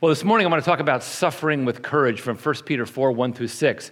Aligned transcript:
Well, 0.00 0.10
this 0.10 0.22
morning 0.22 0.46
I 0.46 0.50
want 0.50 0.62
to 0.62 0.70
talk 0.70 0.78
about 0.78 1.02
suffering 1.02 1.64
with 1.64 1.82
courage 1.82 2.20
from 2.20 2.36
1 2.36 2.54
Peter 2.64 2.86
4 2.86 3.10
1 3.10 3.32
through 3.32 3.48
6. 3.48 3.90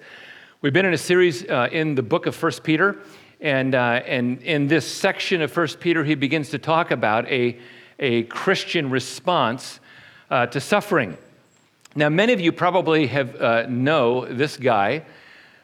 We've 0.63 0.73
been 0.73 0.87
in 0.87 0.95
a 0.95 0.99
series 0.99 1.45
uh, 1.45 1.69
in 1.73 1.97
the 1.97 2.03
book 2.05 2.27
of 2.27 2.41
1 2.41 2.53
Peter, 2.63 2.99
and, 3.41 3.75
uh, 3.75 4.03
and 4.07 4.41
in 4.43 4.69
this 4.69 4.87
section 4.87 5.43
of 5.43 5.57
1 5.57 5.67
Peter, 5.81 6.05
he 6.05 6.15
begins 6.15 6.51
to 6.51 6.61
talk 6.61 6.93
about 6.93 7.27
a, 7.27 7.59
a 7.99 8.23
Christian 8.23 8.89
response 8.89 9.81
uh, 10.31 10.47
to 10.47 10.61
suffering. 10.61 11.19
Now, 11.97 12.09
many 12.09 12.33
of 12.33 12.41
you 12.41 12.53
probably 12.53 13.09
have 13.09 13.35
uh, 13.43 13.67
know 13.69 14.27
this 14.27 14.57
guy, 14.57 15.03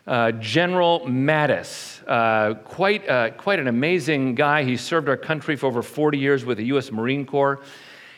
uh, 0.09 0.33
General 0.33 1.03
Mattis. 1.07 2.03
Uh, 2.05 2.55
quite, 2.55 3.07
quite 3.39 3.61
an 3.61 3.69
amazing 3.69 4.35
guy. 4.35 4.65
He 4.65 4.77
served 4.77 5.09
our 5.09 5.17
country 5.17 5.55
for 5.55 5.67
over 5.67 5.83
40 5.83 6.19
years 6.19 6.45
with 6.45 6.59
the 6.59 6.65
U.S. 6.65 6.91
Marine 6.91 7.25
Corps. 7.25 7.61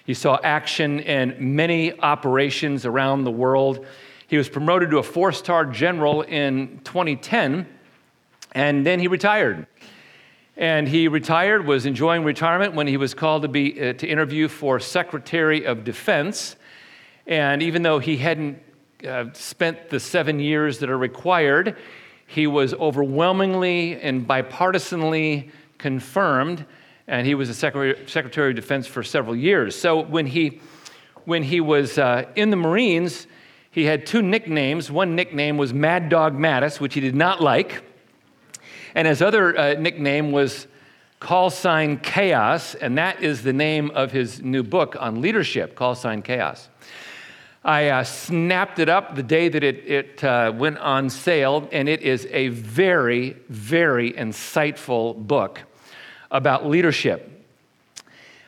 He 0.04 0.14
saw 0.14 0.38
action 0.42 1.00
in 1.00 1.56
many 1.56 1.98
operations 1.98 2.84
around 2.84 3.24
the 3.24 3.30
world. 3.30 3.86
He 4.26 4.36
was 4.36 4.48
promoted 4.48 4.90
to 4.90 4.98
a 4.98 5.02
four 5.02 5.32
star 5.32 5.64
general 5.64 6.22
in 6.22 6.80
2010, 6.84 7.66
and 8.52 8.86
then 8.86 9.00
he 9.00 9.08
retired. 9.08 9.66
And 10.56 10.86
he 10.86 11.08
retired, 11.08 11.66
was 11.66 11.84
enjoying 11.84 12.22
retirement 12.22 12.74
when 12.74 12.86
he 12.86 12.96
was 12.96 13.12
called 13.12 13.42
to, 13.42 13.48
be, 13.48 13.80
uh, 13.80 13.94
to 13.94 14.06
interview 14.06 14.46
for 14.46 14.78
Secretary 14.78 15.66
of 15.66 15.82
Defense. 15.82 16.54
And 17.26 17.62
even 17.62 17.82
though 17.82 17.98
he 17.98 18.18
hadn't 18.18 18.62
uh, 19.06 19.26
spent 19.32 19.90
the 19.90 19.98
seven 19.98 20.38
years 20.38 20.78
that 20.78 20.90
are 20.90 20.98
required, 20.98 21.76
he 22.26 22.46
was 22.46 22.72
overwhelmingly 22.74 24.00
and 24.00 24.28
bipartisanly 24.28 25.50
confirmed, 25.78 26.64
and 27.06 27.26
he 27.26 27.34
was 27.34 27.48
a 27.48 27.54
Secretary, 27.54 28.08
Secretary 28.08 28.50
of 28.50 28.56
Defense 28.56 28.86
for 28.86 29.02
several 29.02 29.36
years. 29.36 29.76
So 29.78 30.00
when 30.00 30.26
he, 30.26 30.60
when 31.24 31.42
he 31.42 31.60
was 31.60 31.98
uh, 31.98 32.24
in 32.34 32.50
the 32.50 32.56
Marines, 32.56 33.26
he 33.70 33.84
had 33.84 34.06
two 34.06 34.22
nicknames. 34.22 34.90
One 34.90 35.14
nickname 35.14 35.56
was 35.56 35.74
Mad 35.74 36.08
Dog 36.08 36.34
Mattis, 36.34 36.80
which 36.80 36.94
he 36.94 37.00
did 37.00 37.14
not 37.14 37.40
like. 37.40 37.84
And 38.94 39.08
his 39.08 39.20
other 39.20 39.58
uh, 39.58 39.74
nickname 39.74 40.32
was 40.32 40.66
Call 41.20 41.50
Sign 41.50 41.98
Chaos, 41.98 42.74
and 42.74 42.96
that 42.98 43.22
is 43.22 43.42
the 43.42 43.52
name 43.52 43.90
of 43.90 44.12
his 44.12 44.42
new 44.42 44.62
book 44.62 44.96
on 44.98 45.20
leadership, 45.20 45.74
Call 45.74 45.94
Sign 45.94 46.22
Chaos. 46.22 46.68
I 47.64 47.88
uh, 47.88 48.04
snapped 48.04 48.78
it 48.78 48.88
up 48.88 49.14
the 49.16 49.22
day 49.22 49.48
that 49.48 49.64
it, 49.64 49.76
it 49.90 50.24
uh, 50.24 50.52
went 50.54 50.78
on 50.78 51.08
sale, 51.08 51.68
and 51.72 51.88
it 51.88 52.02
is 52.02 52.28
a 52.30 52.48
very, 52.48 53.36
very 53.48 54.12
insightful 54.12 55.16
book 55.16 55.62
about 56.34 56.66
leadership. 56.66 57.30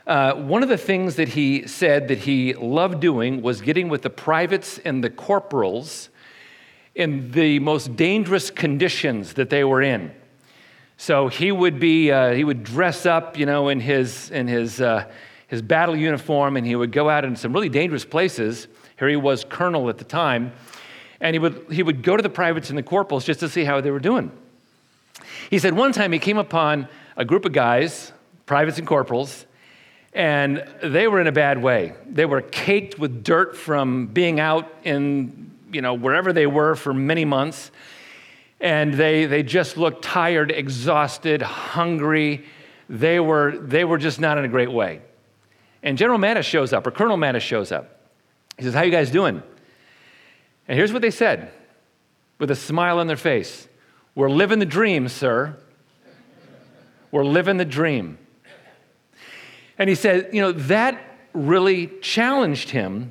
Uh, 0.06 0.34
one 0.34 0.62
of 0.62 0.68
the 0.68 0.76
things 0.76 1.16
that 1.16 1.28
he 1.28 1.66
said 1.66 2.08
that 2.08 2.18
he 2.18 2.52
loved 2.54 3.00
doing 3.00 3.40
was 3.40 3.60
getting 3.60 3.88
with 3.88 4.02
the 4.02 4.10
privates 4.10 4.78
and 4.84 5.02
the 5.02 5.08
corporals 5.10 6.10
in 6.94 7.30
the 7.30 7.58
most 7.60 7.96
dangerous 7.96 8.50
conditions 8.50 9.34
that 9.34 9.50
they 9.50 9.64
were 9.64 9.82
in. 9.82 10.12
So 10.96 11.28
he 11.28 11.52
would 11.52 11.78
be, 11.78 12.10
uh, 12.10 12.32
he 12.32 12.42
would 12.42 12.64
dress 12.64 13.06
up, 13.06 13.38
you 13.38 13.46
know, 13.46 13.68
in 13.68 13.80
his, 13.80 14.30
in 14.30 14.48
his, 14.48 14.80
uh, 14.80 15.04
his 15.46 15.62
battle 15.62 15.94
uniform, 15.94 16.56
and 16.56 16.66
he 16.66 16.74
would 16.74 16.90
go 16.90 17.08
out 17.08 17.24
in 17.24 17.36
some 17.36 17.52
really 17.52 17.68
dangerous 17.68 18.04
places. 18.04 18.66
Here 18.98 19.08
he 19.08 19.16
was 19.16 19.44
colonel 19.44 19.88
at 19.90 19.98
the 19.98 20.04
time, 20.04 20.52
and 21.20 21.34
he 21.34 21.38
would, 21.38 21.66
he 21.70 21.82
would 21.82 22.02
go 22.02 22.16
to 22.16 22.22
the 22.22 22.30
privates 22.30 22.70
and 22.70 22.78
the 22.78 22.82
corporals 22.82 23.24
just 23.24 23.40
to 23.40 23.48
see 23.48 23.64
how 23.64 23.80
they 23.80 23.90
were 23.90 24.00
doing. 24.00 24.32
He 25.50 25.58
said 25.58 25.74
one 25.74 25.92
time 25.92 26.12
he 26.12 26.18
came 26.18 26.38
upon 26.38 26.88
a 27.16 27.24
group 27.24 27.44
of 27.44 27.52
guys, 27.52 28.12
privates 28.44 28.78
and 28.78 28.86
corporals, 28.86 29.46
and 30.12 30.66
they 30.82 31.08
were 31.08 31.20
in 31.20 31.26
a 31.26 31.32
bad 31.32 31.62
way. 31.62 31.94
They 32.08 32.24
were 32.24 32.40
caked 32.40 32.98
with 32.98 33.22
dirt 33.22 33.56
from 33.56 34.06
being 34.06 34.40
out 34.40 34.72
in, 34.82 35.50
you 35.72 35.82
know, 35.82 35.94
wherever 35.94 36.32
they 36.32 36.46
were 36.46 36.74
for 36.74 36.94
many 36.94 37.24
months. 37.24 37.70
And 38.58 38.94
they, 38.94 39.26
they 39.26 39.42
just 39.42 39.76
looked 39.76 40.02
tired, 40.02 40.50
exhausted, 40.50 41.42
hungry. 41.42 42.46
They 42.88 43.20
were, 43.20 43.58
they 43.58 43.84
were 43.84 43.98
just 43.98 44.18
not 44.18 44.38
in 44.38 44.46
a 44.46 44.48
great 44.48 44.72
way. 44.72 45.02
And 45.82 45.98
General 45.98 46.18
Mattis 46.18 46.44
shows 46.44 46.72
up, 46.72 46.86
or 46.86 46.90
Colonel 46.90 47.18
Mattis 47.18 47.42
shows 47.42 47.70
up. 47.70 48.00
He 48.56 48.64
says, 48.64 48.72
How 48.72 48.82
you 48.82 48.90
guys 48.90 49.10
doing? 49.10 49.42
And 50.66 50.78
here's 50.78 50.92
what 50.92 51.02
they 51.02 51.10
said 51.10 51.50
with 52.38 52.50
a 52.50 52.56
smile 52.56 52.98
on 52.98 53.06
their 53.06 53.16
face 53.16 53.68
We're 54.14 54.30
living 54.30 54.60
the 54.60 54.66
dream, 54.66 55.08
sir. 55.08 55.58
We're 57.10 57.24
living 57.24 57.56
the 57.56 57.64
dream. 57.64 58.18
And 59.78 59.88
he 59.88 59.94
said, 59.94 60.30
you 60.32 60.40
know, 60.40 60.52
that 60.52 61.00
really 61.32 61.88
challenged 62.00 62.70
him 62.70 63.10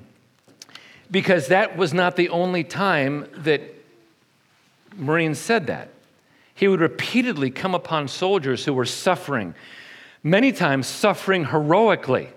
because 1.11 1.47
that 1.47 1.78
was 1.78 1.94
not 1.94 2.16
the 2.16 2.29
only 2.29 2.63
time 2.63 3.28
that 3.38 3.61
Marines 4.95 5.38
said 5.38 5.67
that. 5.67 5.89
He 6.55 6.67
would 6.67 6.79
repeatedly 6.79 7.51
come 7.51 7.75
upon 7.75 8.07
soldiers 8.07 8.66
who 8.66 8.73
were 8.73 8.85
suffering, 8.85 9.53
many 10.23 10.51
times 10.51 10.88
suffering 10.88 11.45
heroically. 11.45 12.29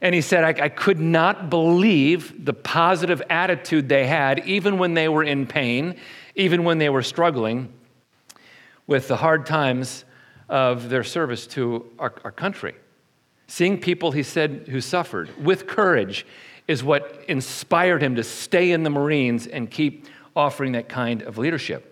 And 0.00 0.14
he 0.14 0.20
said, 0.20 0.44
I, 0.44 0.64
I, 0.64 0.68
could 0.68 0.98
not 0.98 1.48
believe 1.50 2.44
the 2.44 2.52
positive 2.52 3.22
attitude 3.30 3.88
they 3.88 4.06
had, 4.06 4.40
even 4.46 4.78
when 4.78 4.94
they 4.94 5.08
were 5.08 5.22
in 5.22 5.46
pain, 5.46 5.96
even 6.34 6.64
when 6.64 6.78
they 6.78 6.88
were 6.88 7.02
struggling 7.02 7.72
with 8.86 9.06
the 9.06 9.16
hard 9.16 9.46
times 9.46 10.04
of 10.52 10.90
their 10.90 11.02
service 11.02 11.46
to 11.46 11.90
our, 11.98 12.12
our 12.24 12.30
country. 12.30 12.74
Seeing 13.46 13.80
people, 13.80 14.12
he 14.12 14.22
said, 14.22 14.66
who 14.68 14.82
suffered 14.82 15.30
with 15.42 15.66
courage 15.66 16.26
is 16.68 16.84
what 16.84 17.24
inspired 17.26 18.02
him 18.02 18.16
to 18.16 18.22
stay 18.22 18.70
in 18.70 18.82
the 18.82 18.90
Marines 18.90 19.46
and 19.46 19.70
keep 19.70 20.06
offering 20.36 20.72
that 20.72 20.90
kind 20.90 21.22
of 21.22 21.38
leadership. 21.38 21.88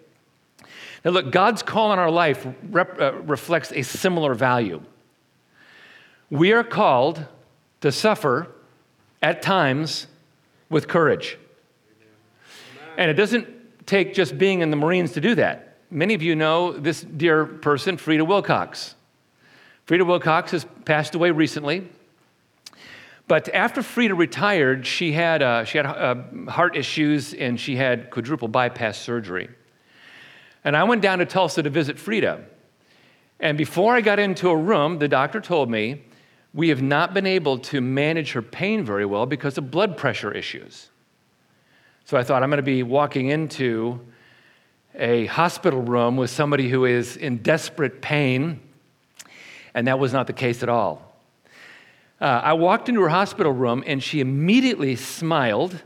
Now, 1.02 1.12
look, 1.12 1.32
God's 1.32 1.62
call 1.62 1.90
on 1.90 1.98
our 1.98 2.10
life 2.10 2.46
rep, 2.68 3.00
uh, 3.00 3.14
reflects 3.14 3.72
a 3.72 3.80
similar 3.80 4.34
value. 4.34 4.82
We 6.28 6.52
are 6.52 6.62
called 6.62 7.24
to 7.80 7.90
suffer 7.90 8.46
at 9.22 9.40
times 9.40 10.06
with 10.68 10.86
courage. 10.86 11.38
And 12.98 13.10
it 13.10 13.14
doesn't 13.14 13.86
take 13.86 14.12
just 14.12 14.36
being 14.36 14.60
in 14.60 14.70
the 14.70 14.76
Marines 14.76 15.12
to 15.12 15.20
do 15.22 15.34
that. 15.36 15.69
Many 15.90 16.14
of 16.14 16.22
you 16.22 16.36
know 16.36 16.72
this 16.72 17.00
dear 17.02 17.44
person, 17.44 17.96
Frida 17.96 18.24
Wilcox. 18.24 18.94
Frida 19.86 20.04
Wilcox 20.04 20.52
has 20.52 20.64
passed 20.84 21.16
away 21.16 21.32
recently. 21.32 21.88
But 23.26 23.48
after 23.54 23.82
Frida 23.82 24.14
retired, 24.14 24.86
she 24.86 25.12
had, 25.12 25.42
uh, 25.42 25.64
she 25.64 25.78
had 25.78 25.86
uh, 25.86 26.16
heart 26.48 26.76
issues 26.76 27.34
and 27.34 27.58
she 27.58 27.76
had 27.76 28.10
quadruple 28.10 28.48
bypass 28.48 28.98
surgery. 28.98 29.48
And 30.64 30.76
I 30.76 30.84
went 30.84 31.02
down 31.02 31.18
to 31.18 31.26
Tulsa 31.26 31.62
to 31.62 31.70
visit 31.70 31.98
Frida. 31.98 32.44
And 33.40 33.58
before 33.58 33.94
I 33.94 34.00
got 34.00 34.18
into 34.18 34.48
a 34.50 34.56
room, 34.56 34.98
the 34.98 35.08
doctor 35.08 35.40
told 35.40 35.70
me, 35.70 36.04
We 36.54 36.68
have 36.68 36.82
not 36.82 37.14
been 37.14 37.26
able 37.26 37.58
to 37.58 37.80
manage 37.80 38.32
her 38.32 38.42
pain 38.42 38.84
very 38.84 39.06
well 39.06 39.26
because 39.26 39.58
of 39.58 39.70
blood 39.70 39.96
pressure 39.96 40.32
issues. 40.32 40.90
So 42.04 42.16
I 42.16 42.22
thought, 42.22 42.42
I'm 42.42 42.50
going 42.50 42.58
to 42.58 42.62
be 42.62 42.82
walking 42.82 43.28
into 43.28 44.00
a 44.94 45.26
hospital 45.26 45.80
room 45.80 46.16
with 46.16 46.30
somebody 46.30 46.68
who 46.68 46.84
is 46.84 47.16
in 47.16 47.38
desperate 47.38 48.02
pain 48.02 48.60
and 49.74 49.86
that 49.86 49.98
was 49.98 50.12
not 50.12 50.26
the 50.26 50.32
case 50.32 50.62
at 50.62 50.68
all. 50.68 51.02
Uh, 52.20 52.40
I 52.44 52.52
walked 52.52 52.88
into 52.88 53.00
her 53.02 53.08
hospital 53.08 53.52
room 53.52 53.82
and 53.86 54.02
she 54.02 54.20
immediately 54.20 54.96
smiled. 54.96 55.82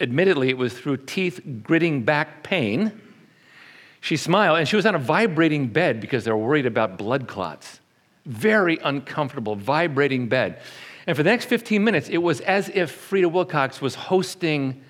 Admittedly, 0.00 0.50
it 0.50 0.58
was 0.58 0.74
through 0.74 0.98
teeth 0.98 1.40
gritting 1.62 2.02
back 2.02 2.42
pain. 2.42 3.00
She 4.00 4.16
smiled 4.16 4.58
and 4.58 4.68
she 4.68 4.76
was 4.76 4.84
on 4.84 4.94
a 4.94 4.98
vibrating 4.98 5.68
bed 5.68 6.00
because 6.00 6.24
they 6.24 6.30
were 6.32 6.38
worried 6.38 6.66
about 6.66 6.98
blood 6.98 7.28
clots. 7.28 7.80
Very 8.26 8.78
uncomfortable, 8.82 9.56
vibrating 9.56 10.28
bed. 10.28 10.60
And 11.06 11.16
for 11.16 11.22
the 11.22 11.30
next 11.30 11.46
15 11.46 11.82
minutes, 11.82 12.08
it 12.08 12.18
was 12.18 12.40
as 12.42 12.68
if 12.68 12.90
Frida 12.90 13.28
Wilcox 13.28 13.80
was 13.80 13.94
hosting 13.94 14.82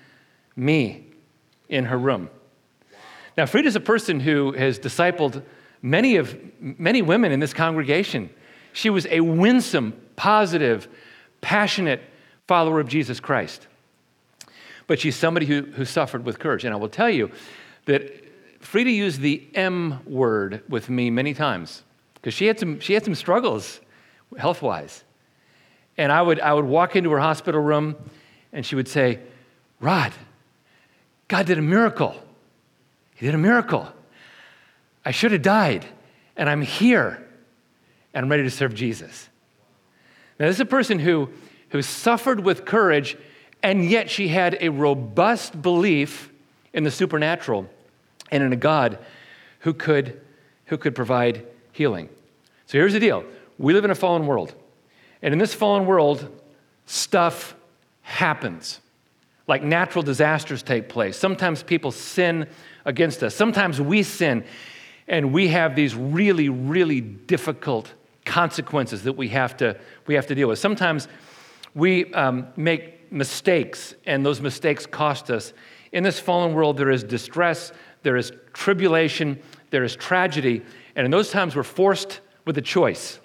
me 0.55 1.07
in 1.69 1.85
her 1.85 1.97
room. 1.97 2.29
Now, 3.37 3.45
Frida's 3.45 3.75
a 3.75 3.79
person 3.79 4.19
who 4.19 4.51
has 4.53 4.79
discipled 4.79 5.43
many 5.81 6.15
of 6.15 6.37
many 6.59 7.01
women 7.01 7.31
in 7.31 7.39
this 7.39 7.53
congregation. 7.53 8.29
She 8.71 8.89
was 8.89 9.05
a 9.07 9.19
winsome, 9.21 9.93
positive, 10.15 10.87
passionate 11.41 12.01
follower 12.47 12.79
of 12.79 12.87
Jesus 12.87 13.19
Christ. 13.19 13.67
But 14.87 14.99
she's 14.99 15.15
somebody 15.15 15.45
who, 15.45 15.63
who 15.63 15.85
suffered 15.85 16.25
with 16.25 16.39
courage. 16.39 16.65
And 16.65 16.73
I 16.73 16.77
will 16.77 16.89
tell 16.89 17.09
you 17.09 17.31
that 17.85 18.23
Frida 18.59 18.91
used 18.91 19.21
the 19.21 19.45
M 19.53 19.99
word 20.05 20.63
with 20.69 20.89
me 20.89 21.09
many 21.09 21.33
times 21.33 21.83
because 22.15 22.33
she, 22.33 22.45
had 22.45 22.59
some, 22.59 22.79
she 22.79 22.93
had 22.93 23.03
some 23.03 23.15
struggles 23.15 23.79
health 24.37 24.61
wise. 24.61 25.03
And 25.97 26.11
I 26.11 26.21
would, 26.21 26.39
I 26.39 26.53
would 26.53 26.65
walk 26.65 26.95
into 26.95 27.11
her 27.11 27.19
hospital 27.19 27.61
room 27.61 27.95
and 28.51 28.65
she 28.65 28.75
would 28.75 28.87
say, 28.87 29.19
Rod, 29.79 30.13
God 31.27 31.45
did 31.45 31.57
a 31.57 31.61
miracle. 31.61 32.22
Did 33.23 33.35
a 33.35 33.37
miracle. 33.37 33.87
I 35.05 35.11
should 35.11 35.31
have 35.31 35.41
died, 35.41 35.85
and 36.35 36.49
I'm 36.49 36.61
here, 36.61 37.25
and 38.13 38.25
I'm 38.25 38.29
ready 38.29 38.43
to 38.43 38.49
serve 38.49 38.73
Jesus. 38.73 39.29
Now, 40.37 40.47
this 40.47 40.57
is 40.57 40.59
a 40.59 40.65
person 40.65 40.99
who, 40.99 41.29
who 41.69 41.81
suffered 41.81 42.41
with 42.41 42.65
courage, 42.65 43.15
and 43.63 43.89
yet 43.89 44.09
she 44.09 44.27
had 44.27 44.57
a 44.59 44.67
robust 44.67 45.61
belief 45.61 46.33
in 46.73 46.83
the 46.83 46.91
supernatural 46.91 47.69
and 48.29 48.43
in 48.43 48.51
a 48.51 48.57
God 48.57 48.99
who 49.59 49.73
could, 49.73 50.19
who 50.65 50.77
could 50.77 50.93
provide 50.93 51.45
healing. 51.71 52.09
So 52.65 52.77
here's 52.77 52.91
the 52.91 52.99
deal 52.99 53.23
we 53.57 53.73
live 53.73 53.85
in 53.85 53.91
a 53.91 53.95
fallen 53.95 54.27
world. 54.27 54.53
And 55.21 55.31
in 55.31 55.39
this 55.39 55.53
fallen 55.53 55.85
world, 55.85 56.29
stuff 56.87 57.55
happens. 58.01 58.81
Like 59.47 59.63
natural 59.63 60.03
disasters 60.03 60.61
take 60.61 60.89
place. 60.89 61.15
Sometimes 61.15 61.63
people 61.63 61.91
sin 61.91 62.49
against 62.85 63.23
us. 63.23 63.35
Sometimes 63.35 63.79
we 63.79 64.03
sin 64.03 64.43
and 65.07 65.33
we 65.33 65.49
have 65.49 65.75
these 65.75 65.95
really, 65.95 66.49
really 66.49 67.01
difficult 67.01 67.93
consequences 68.25 69.03
that 69.03 69.13
we 69.13 69.29
have 69.29 69.57
to, 69.57 69.77
we 70.07 70.15
have 70.15 70.27
to 70.27 70.35
deal 70.35 70.47
with. 70.47 70.59
Sometimes 70.59 71.07
we 71.75 72.13
um, 72.13 72.47
make 72.55 73.11
mistakes, 73.11 73.95
and 74.05 74.25
those 74.25 74.41
mistakes 74.41 74.85
cost 74.85 75.29
us. 75.29 75.53
In 75.91 76.03
this 76.03 76.19
fallen 76.19 76.53
world, 76.53 76.77
there 76.77 76.89
is 76.89 77.03
distress, 77.03 77.71
there 78.03 78.15
is 78.15 78.31
tribulation, 78.53 79.39
there 79.69 79.83
is 79.83 79.95
tragedy, 79.95 80.61
and 80.95 81.05
in 81.05 81.11
those 81.11 81.31
times, 81.31 81.55
we're 81.55 81.63
forced 81.63 82.21
with 82.45 82.57
a 82.57 82.61
choice. 82.61 83.19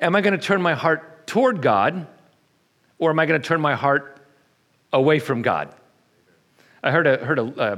Am 0.00 0.16
I 0.16 0.20
going 0.20 0.38
to 0.38 0.44
turn 0.44 0.62
my 0.62 0.74
heart 0.74 1.26
toward 1.26 1.62
God, 1.62 2.06
or 2.98 3.10
am 3.10 3.18
I 3.18 3.26
going 3.26 3.40
to 3.40 3.46
turn 3.46 3.60
my 3.60 3.74
heart 3.74 4.20
away 4.92 5.18
from 5.18 5.42
God? 5.42 5.74
I 6.82 6.90
heard 6.90 7.06
a, 7.06 7.24
heard 7.24 7.38
a 7.38 7.42
uh, 7.42 7.76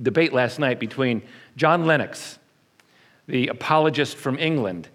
debate 0.00 0.32
last 0.32 0.58
night 0.58 0.78
between 0.78 1.22
John 1.56 1.86
Lennox, 1.86 2.38
the 3.26 3.48
apologist 3.48 4.16
from 4.16 4.38
England, 4.38 4.88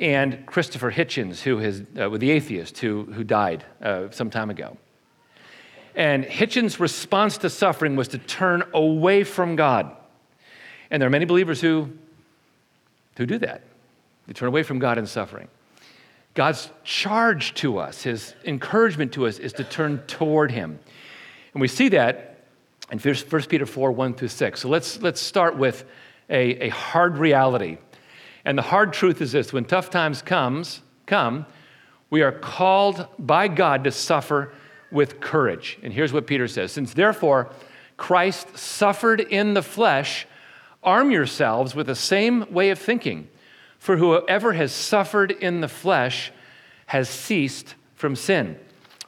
and 0.00 0.46
Christopher 0.46 0.92
Hitchens, 0.92 1.40
who 1.40 1.58
is 1.58 1.82
uh, 1.98 2.08
the 2.08 2.30
atheist 2.30 2.78
who, 2.78 3.04
who 3.04 3.24
died 3.24 3.64
uh, 3.82 4.10
some 4.10 4.30
time 4.30 4.50
ago. 4.50 4.76
And 5.94 6.24
Hitchens' 6.24 6.78
response 6.78 7.38
to 7.38 7.50
suffering 7.50 7.96
was 7.96 8.08
to 8.08 8.18
turn 8.18 8.62
away 8.72 9.24
from 9.24 9.56
God. 9.56 9.94
And 10.90 11.02
there 11.02 11.08
are 11.08 11.10
many 11.10 11.24
believers 11.24 11.60
who, 11.60 11.90
who 13.16 13.26
do 13.26 13.38
that. 13.38 13.62
They 14.26 14.32
turn 14.32 14.48
away 14.48 14.62
from 14.62 14.78
God 14.78 14.98
in 14.98 15.06
suffering. 15.06 15.48
God's 16.34 16.70
charge 16.84 17.54
to 17.54 17.78
us, 17.78 18.02
his 18.02 18.34
encouragement 18.44 19.12
to 19.14 19.26
us, 19.26 19.40
is 19.40 19.52
to 19.54 19.64
turn 19.64 19.98
toward 20.06 20.52
him. 20.52 20.78
And 21.52 21.60
we 21.60 21.66
see 21.66 21.88
that 21.88 22.27
in 22.90 22.98
1 22.98 23.14
Peter 23.48 23.66
4 23.66 23.92
1 23.92 24.14
through 24.14 24.28
6. 24.28 24.60
So 24.60 24.68
let's, 24.68 25.00
let's 25.02 25.20
start 25.20 25.56
with 25.56 25.84
a, 26.30 26.66
a 26.66 26.68
hard 26.70 27.18
reality 27.18 27.78
and 28.48 28.56
the 28.56 28.62
hard 28.62 28.94
truth 28.94 29.20
is 29.20 29.32
this 29.32 29.52
when 29.52 29.66
tough 29.66 29.90
times 29.90 30.22
comes, 30.22 30.80
come, 31.04 31.44
we 32.08 32.22
are 32.22 32.32
called 32.32 33.06
by 33.18 33.46
God 33.46 33.84
to 33.84 33.90
suffer 33.90 34.54
with 34.90 35.20
courage. 35.20 35.78
And 35.82 35.92
here's 35.92 36.14
what 36.14 36.26
Peter 36.26 36.48
says 36.48 36.72
Since 36.72 36.94
therefore 36.94 37.50
Christ 37.98 38.56
suffered 38.56 39.20
in 39.20 39.52
the 39.52 39.62
flesh, 39.62 40.26
arm 40.82 41.10
yourselves 41.10 41.74
with 41.74 41.88
the 41.88 41.94
same 41.94 42.50
way 42.50 42.70
of 42.70 42.78
thinking. 42.78 43.28
For 43.78 43.98
whoever 43.98 44.54
has 44.54 44.72
suffered 44.72 45.30
in 45.30 45.60
the 45.60 45.68
flesh 45.68 46.32
has 46.86 47.08
ceased 47.08 47.74
from 47.94 48.16
sin. 48.16 48.58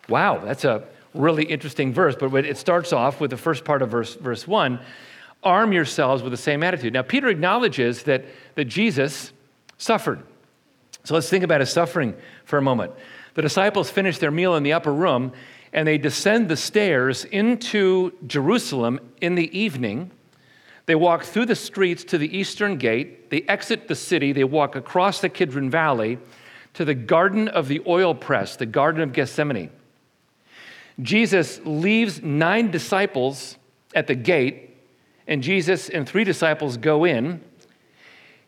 Wow, 0.06 0.38
that's 0.44 0.64
a 0.64 0.84
really 1.14 1.44
interesting 1.44 1.92
verse, 1.92 2.14
but 2.18 2.32
it 2.44 2.56
starts 2.56 2.92
off 2.92 3.20
with 3.20 3.30
the 3.30 3.36
first 3.36 3.64
part 3.64 3.82
of 3.82 3.90
verse, 3.90 4.14
verse 4.14 4.46
1 4.46 4.80
arm 5.42 5.72
yourselves 5.72 6.22
with 6.22 6.32
the 6.32 6.36
same 6.36 6.62
attitude. 6.62 6.92
Now, 6.92 7.02
Peter 7.02 7.28
acknowledges 7.28 8.02
that, 8.04 8.24
that 8.56 8.66
Jesus 8.66 9.32
suffered. 9.78 10.22
So 11.04 11.14
let's 11.14 11.30
think 11.30 11.44
about 11.44 11.60
his 11.60 11.70
suffering 11.70 12.14
for 12.44 12.58
a 12.58 12.62
moment. 12.62 12.92
The 13.34 13.42
disciples 13.42 13.90
finish 13.90 14.18
their 14.18 14.30
meal 14.30 14.56
in 14.56 14.62
the 14.62 14.72
upper 14.72 14.92
room 14.92 15.32
and 15.72 15.86
they 15.86 15.98
descend 15.98 16.48
the 16.48 16.56
stairs 16.56 17.24
into 17.24 18.12
Jerusalem 18.26 19.00
in 19.20 19.36
the 19.36 19.56
evening. 19.56 20.10
They 20.86 20.96
walk 20.96 21.22
through 21.22 21.46
the 21.46 21.54
streets 21.54 22.02
to 22.04 22.18
the 22.18 22.36
eastern 22.36 22.76
gate. 22.76 23.30
They 23.30 23.42
exit 23.42 23.86
the 23.86 23.94
city. 23.94 24.32
They 24.32 24.44
walk 24.44 24.74
across 24.74 25.20
the 25.20 25.28
Kidron 25.28 25.70
Valley 25.70 26.18
to 26.74 26.84
the 26.84 26.94
Garden 26.94 27.48
of 27.48 27.68
the 27.68 27.80
Oil 27.86 28.14
Press, 28.14 28.56
the 28.56 28.66
Garden 28.66 29.00
of 29.00 29.12
Gethsemane. 29.12 29.70
Jesus 31.00 31.60
leaves 31.64 32.22
nine 32.22 32.70
disciples 32.70 33.56
at 33.94 34.06
the 34.06 34.14
gate 34.14 34.70
and 35.30 35.44
Jesus 35.44 35.88
and 35.88 36.06
three 36.06 36.24
disciples 36.24 36.76
go 36.76 37.04
in. 37.04 37.40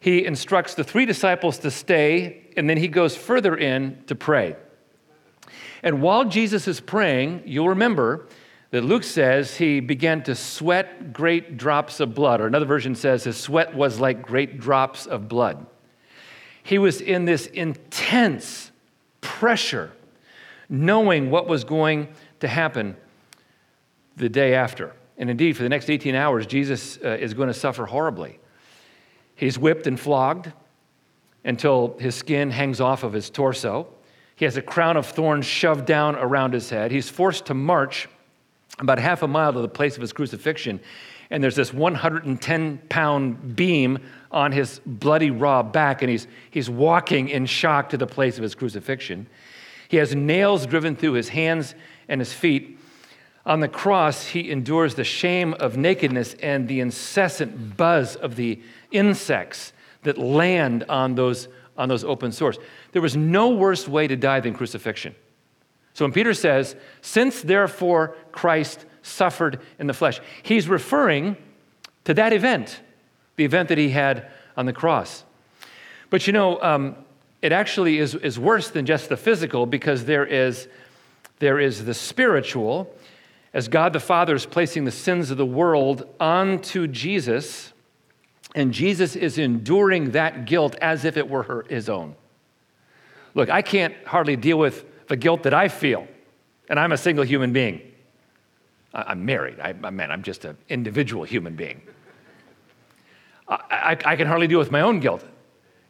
He 0.00 0.26
instructs 0.26 0.74
the 0.74 0.82
three 0.82 1.06
disciples 1.06 1.58
to 1.58 1.70
stay, 1.70 2.48
and 2.56 2.68
then 2.68 2.76
he 2.76 2.88
goes 2.88 3.16
further 3.16 3.56
in 3.56 4.02
to 4.08 4.16
pray. 4.16 4.56
And 5.84 6.02
while 6.02 6.24
Jesus 6.24 6.66
is 6.66 6.80
praying, 6.80 7.44
you'll 7.46 7.68
remember 7.68 8.26
that 8.72 8.82
Luke 8.82 9.04
says 9.04 9.56
he 9.56 9.78
began 9.78 10.24
to 10.24 10.34
sweat 10.34 11.12
great 11.12 11.56
drops 11.56 12.00
of 12.00 12.14
blood, 12.16 12.40
or 12.40 12.48
another 12.48 12.66
version 12.66 12.96
says 12.96 13.22
his 13.22 13.36
sweat 13.36 13.76
was 13.76 14.00
like 14.00 14.22
great 14.22 14.58
drops 14.58 15.06
of 15.06 15.28
blood. 15.28 15.64
He 16.64 16.78
was 16.78 17.00
in 17.00 17.24
this 17.26 17.46
intense 17.46 18.72
pressure, 19.20 19.92
knowing 20.68 21.30
what 21.30 21.46
was 21.46 21.62
going 21.62 22.08
to 22.42 22.48
happen 22.48 22.96
the 24.16 24.28
day 24.28 24.54
after. 24.54 24.92
And 25.16 25.30
indeed, 25.30 25.56
for 25.56 25.62
the 25.62 25.68
next 25.68 25.88
18 25.88 26.14
hours, 26.14 26.46
Jesus 26.46 26.98
uh, 27.02 27.16
is 27.20 27.34
going 27.34 27.48
to 27.48 27.54
suffer 27.54 27.86
horribly. 27.86 28.38
He's 29.34 29.58
whipped 29.58 29.86
and 29.86 29.98
flogged 29.98 30.52
until 31.44 31.96
his 31.98 32.14
skin 32.14 32.50
hangs 32.50 32.80
off 32.80 33.02
of 33.04 33.12
his 33.12 33.30
torso. 33.30 33.86
He 34.36 34.44
has 34.44 34.56
a 34.56 34.62
crown 34.62 34.96
of 34.96 35.06
thorns 35.06 35.46
shoved 35.46 35.86
down 35.86 36.16
around 36.16 36.52
his 36.52 36.68
head. 36.68 36.90
He's 36.90 37.08
forced 37.08 37.46
to 37.46 37.54
march 37.54 38.08
about 38.78 38.98
half 38.98 39.22
a 39.22 39.28
mile 39.28 39.52
to 39.52 39.60
the 39.60 39.68
place 39.68 39.96
of 39.96 40.00
his 40.00 40.12
crucifixion. 40.12 40.80
And 41.30 41.42
there's 41.42 41.56
this 41.56 41.72
110 41.72 42.78
pound 42.88 43.56
beam 43.56 43.98
on 44.30 44.50
his 44.52 44.80
bloody 44.84 45.30
raw 45.30 45.62
back, 45.62 46.02
and 46.02 46.10
he's, 46.10 46.26
he's 46.50 46.68
walking 46.68 47.28
in 47.28 47.46
shock 47.46 47.90
to 47.90 47.96
the 47.96 48.06
place 48.06 48.36
of 48.36 48.42
his 48.42 48.54
crucifixion. 48.54 49.28
He 49.88 49.98
has 49.98 50.14
nails 50.14 50.66
driven 50.66 50.96
through 50.96 51.12
his 51.12 51.28
hands 51.28 51.74
and 52.12 52.20
his 52.20 52.34
feet. 52.34 52.78
On 53.46 53.60
the 53.60 53.68
cross, 53.68 54.26
he 54.26 54.50
endures 54.50 54.94
the 54.94 55.02
shame 55.02 55.54
of 55.54 55.78
nakedness 55.78 56.34
and 56.34 56.68
the 56.68 56.80
incessant 56.80 57.76
buzz 57.76 58.14
of 58.16 58.36
the 58.36 58.60
insects 58.92 59.72
that 60.02 60.18
land 60.18 60.84
on 60.90 61.14
those, 61.14 61.48
on 61.76 61.88
those 61.88 62.04
open 62.04 62.30
sores. 62.30 62.58
There 62.92 63.00
was 63.00 63.16
no 63.16 63.48
worse 63.48 63.88
way 63.88 64.06
to 64.06 64.14
die 64.14 64.40
than 64.40 64.52
crucifixion. 64.52 65.14
So 65.94 66.04
when 66.04 66.12
Peter 66.12 66.34
says, 66.34 66.76
Since 67.00 67.40
therefore 67.40 68.14
Christ 68.30 68.84
suffered 69.00 69.58
in 69.78 69.86
the 69.86 69.94
flesh, 69.94 70.20
he's 70.42 70.69
referring 70.69 71.36
to 72.04 72.12
that 72.12 72.34
event, 72.34 72.81
the 73.36 73.44
event 73.44 73.70
that 73.70 73.78
he 73.78 73.88
had 73.88 74.31
on 74.54 74.66
the 74.66 74.72
cross. 74.74 75.24
But 76.10 76.26
you 76.26 76.34
know, 76.34 76.62
um, 76.62 76.96
it 77.40 77.52
actually 77.52 77.98
is, 77.98 78.14
is 78.14 78.38
worse 78.38 78.69
than 78.70 78.84
just 78.86 79.08
the 79.08 79.16
physical 79.16 79.66
because 79.66 80.04
there 80.04 80.26
is, 80.26 80.69
there 81.43 81.58
is 81.58 81.84
the 81.84 81.93
spiritual 81.93 82.94
as 83.53 83.67
God 83.67 83.93
the 83.93 83.99
Father 83.99 84.32
is 84.32 84.46
placing 84.46 84.84
the 84.84 84.93
sins 84.93 85.32
of 85.32 85.39
the 85.39 85.44
world 85.44 86.06
onto 86.20 86.87
Jesus, 86.87 87.72
and 88.55 88.72
Jesus 88.72 89.17
is 89.17 89.39
enduring 89.39 90.13
that 90.13 90.44
guilt 90.44 90.77
as 90.81 91.05
if 91.05 91.17
it 91.17 91.29
were 91.29 91.43
her, 91.43 91.65
his 91.69 91.89
own. 91.89 92.15
Look, 93.34 93.51
I 93.51 93.61
can't 93.61 93.93
hardly 94.06 94.37
deal 94.37 94.56
with 94.56 94.84
the 95.08 95.17
guilt 95.17 95.43
that 95.43 95.53
I 95.53 95.67
feel, 95.67 96.06
and 96.69 96.79
I'm 96.79 96.93
a 96.93 96.96
single 96.96 97.25
human 97.25 97.53
being. 97.53 97.82
I'm 98.94 99.25
married. 99.25 99.58
I, 99.58 99.72
mean, 99.72 100.13
I'm 100.13 100.22
just 100.22 100.44
an 100.44 100.56
individual 100.69 101.25
human 101.25 101.56
being. 101.56 101.82
I, 103.49 103.58
I, 103.69 104.13
I 104.13 104.15
can 104.15 104.29
hardly 104.29 104.46
deal 104.46 104.61
with 104.61 104.70
my 104.70 104.82
own 104.82 105.01
guilt. 105.01 105.25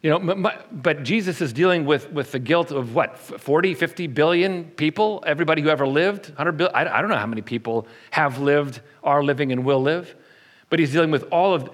You 0.03 0.09
know, 0.09 0.51
but 0.69 1.03
Jesus 1.03 1.39
is 1.39 1.53
dealing 1.53 1.85
with, 1.85 2.11
with 2.11 2.33
the 2.33 2.39
guilt 2.39 2.71
of 2.71 2.93
what, 2.93 3.17
40, 3.17 3.73
50 3.73 4.07
billion 4.07 4.65
people? 4.65 5.23
Everybody 5.25 5.61
who 5.61 5.69
ever 5.69 5.87
lived? 5.87 6.27
100 6.27 6.51
billion? 6.57 6.75
I 6.75 6.99
don't 6.99 7.09
know 7.09 7.15
how 7.15 7.25
many 7.25 7.41
people 7.41 7.87
have 8.11 8.37
lived, 8.37 8.81
are 9.01 9.23
living, 9.23 9.53
and 9.53 9.63
will 9.63 9.81
live. 9.81 10.13
But 10.69 10.79
he's 10.79 10.91
dealing 10.91 11.09
with 11.09 11.23
all 11.31 11.53
of, 11.53 11.69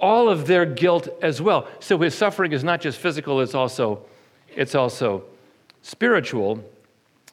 all 0.00 0.30
of 0.30 0.46
their 0.46 0.64
guilt 0.64 1.10
as 1.20 1.42
well. 1.42 1.68
So 1.80 1.98
his 1.98 2.14
suffering 2.14 2.52
is 2.52 2.64
not 2.64 2.80
just 2.80 2.98
physical, 2.98 3.42
it's 3.42 3.54
also, 3.54 4.06
it's 4.56 4.74
also 4.74 5.24
spiritual. 5.82 6.64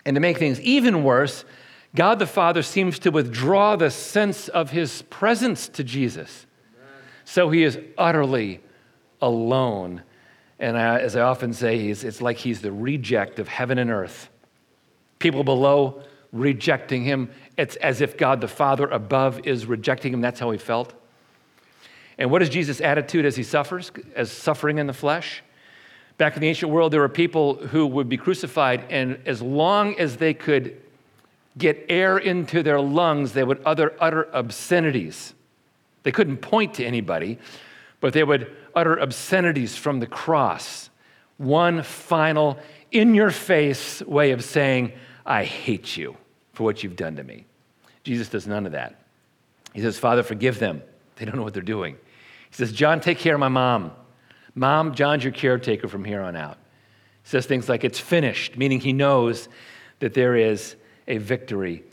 And 0.05 0.13
to 0.13 0.19
make 0.19 0.37
things 0.39 0.59
even 0.59 1.05
worse, 1.05 1.45
God 1.95 2.19
the 2.19 2.27
Father 2.27 2.63
seems 2.63 2.99
to 2.99 3.11
withdraw 3.11 3.77
the 3.77 3.89
sense 3.89 4.49
of 4.49 4.71
his 4.71 5.03
presence 5.03 5.69
to 5.69 5.85
Jesus. 5.85 6.45
So 7.23 7.49
he 7.49 7.63
is 7.63 7.79
utterly 7.97 8.59
alone 9.21 10.03
and 10.59 10.77
I, 10.77 10.99
as 10.99 11.15
I 11.15 11.21
often 11.21 11.53
say, 11.53 11.87
it's 11.87 12.21
like 12.21 12.37
he's 12.37 12.61
the 12.61 12.71
reject 12.71 13.39
of 13.39 13.47
heaven 13.47 13.77
and 13.77 13.91
earth. 13.91 14.29
People 15.19 15.43
below 15.43 16.01
rejecting 16.31 17.03
him. 17.03 17.29
It's 17.57 17.75
as 17.77 18.01
if 18.01 18.17
God 18.17 18.41
the 18.41 18.47
Father 18.47 18.87
above 18.87 19.47
is 19.47 19.65
rejecting 19.65 20.13
him. 20.13 20.21
That's 20.21 20.39
how 20.39 20.51
he 20.51 20.57
felt. 20.57 20.93
And 22.17 22.31
what 22.31 22.41
is 22.41 22.49
Jesus' 22.49 22.81
attitude 22.81 23.25
as 23.25 23.35
he 23.35 23.43
suffers, 23.43 23.91
as 24.15 24.31
suffering 24.31 24.79
in 24.79 24.87
the 24.87 24.93
flesh? 24.93 25.43
Back 26.17 26.35
in 26.35 26.41
the 26.41 26.47
ancient 26.47 26.71
world, 26.71 26.91
there 26.91 27.01
were 27.01 27.09
people 27.09 27.55
who 27.55 27.85
would 27.85 28.09
be 28.09 28.17
crucified, 28.17 28.83
and 28.89 29.19
as 29.27 29.39
long 29.41 29.99
as 29.99 30.17
they 30.17 30.33
could 30.33 30.81
get 31.59 31.85
air 31.89 32.17
into 32.17 32.63
their 32.63 32.81
lungs, 32.81 33.33
they 33.33 33.43
would 33.43 33.61
utter, 33.65 33.95
utter 33.99 34.27
obscenities. 34.33 35.35
They 36.01 36.11
couldn't 36.11 36.37
point 36.37 36.75
to 36.75 36.85
anybody, 36.85 37.37
but 37.99 38.13
they 38.13 38.23
would 38.23 38.55
utter 38.75 38.97
obscenities 38.97 39.75
from 39.75 39.99
the 39.99 40.07
cross. 40.07 40.89
One 41.37 41.83
final, 41.83 42.59
in 42.91 43.15
your 43.15 43.31
face 43.31 44.01
way 44.01 44.31
of 44.31 44.43
saying, 44.43 44.93
I 45.25 45.43
hate 45.43 45.97
you 45.97 46.15
for 46.53 46.63
what 46.63 46.83
you've 46.83 46.95
done 46.95 47.15
to 47.17 47.23
me. 47.23 47.45
Jesus 48.03 48.29
does 48.29 48.47
none 48.47 48.65
of 48.65 48.71
that. 48.71 49.01
He 49.73 49.81
says, 49.81 49.99
Father, 49.99 50.23
forgive 50.23 50.59
them. 50.59 50.81
They 51.17 51.25
don't 51.25 51.35
know 51.35 51.43
what 51.43 51.53
they're 51.53 51.61
doing. 51.61 51.95
He 52.49 52.55
says, 52.55 52.71
John, 52.71 52.99
take 52.99 53.19
care 53.19 53.33
of 53.33 53.39
my 53.39 53.49
mom. 53.49 53.91
Mom, 54.55 54.95
John's 54.95 55.23
your 55.23 55.33
caretaker 55.33 55.87
from 55.87 56.03
here 56.03 56.21
on 56.21 56.35
out. 56.35 56.57
He 57.23 57.29
says 57.29 57.45
things 57.45 57.67
like, 57.69 57.83
it's 57.83 57.99
finished, 57.99 58.57
meaning 58.57 58.79
he 58.79 58.93
knows 58.93 59.49
that 59.99 60.13
there 60.13 60.35
is 60.35 60.75
a 61.07 61.17
victory 61.17 61.83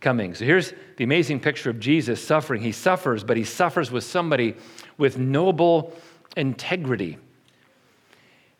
coming. 0.00 0.34
So 0.34 0.44
here's 0.44 0.72
the 0.96 1.04
amazing 1.04 1.40
picture 1.40 1.70
of 1.70 1.80
Jesus 1.80 2.24
suffering. 2.24 2.62
He 2.62 2.72
suffers, 2.72 3.24
but 3.24 3.36
he 3.36 3.44
suffers 3.44 3.90
with 3.90 4.04
somebody 4.04 4.54
with 4.96 5.18
noble 5.18 5.92
integrity. 6.36 7.18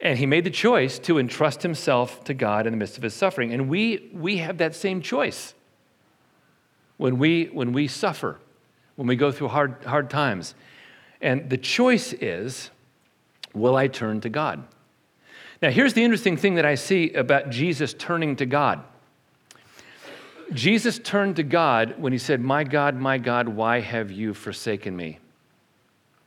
And 0.00 0.18
he 0.18 0.26
made 0.26 0.44
the 0.44 0.50
choice 0.50 0.98
to 1.00 1.18
entrust 1.18 1.62
himself 1.62 2.24
to 2.24 2.34
God 2.34 2.66
in 2.66 2.72
the 2.72 2.76
midst 2.76 2.96
of 2.96 3.02
his 3.02 3.14
suffering. 3.14 3.52
And 3.52 3.68
we, 3.68 4.10
we 4.12 4.38
have 4.38 4.58
that 4.58 4.74
same 4.74 5.00
choice 5.00 5.54
when 6.96 7.18
we, 7.18 7.46
when 7.46 7.72
we 7.72 7.88
suffer, 7.88 8.38
when 8.96 9.06
we 9.06 9.16
go 9.16 9.32
through 9.32 9.48
hard, 9.48 9.82
hard 9.84 10.10
times. 10.10 10.54
And 11.20 11.48
the 11.48 11.56
choice 11.56 12.12
is 12.12 12.70
will 13.54 13.76
I 13.76 13.86
turn 13.86 14.20
to 14.22 14.28
God? 14.28 14.64
Now, 15.62 15.70
here's 15.70 15.94
the 15.94 16.04
interesting 16.04 16.36
thing 16.36 16.56
that 16.56 16.66
I 16.66 16.74
see 16.74 17.12
about 17.14 17.48
Jesus 17.48 17.94
turning 17.94 18.36
to 18.36 18.46
God. 18.46 18.82
Jesus 20.52 20.98
turned 20.98 21.36
to 21.36 21.42
God 21.42 21.94
when 21.96 22.12
he 22.12 22.18
said, 22.18 22.40
My 22.40 22.64
God, 22.64 22.96
my 22.96 23.16
God, 23.16 23.48
why 23.48 23.80
have 23.80 24.10
you 24.10 24.34
forsaken 24.34 24.94
me? 24.94 25.18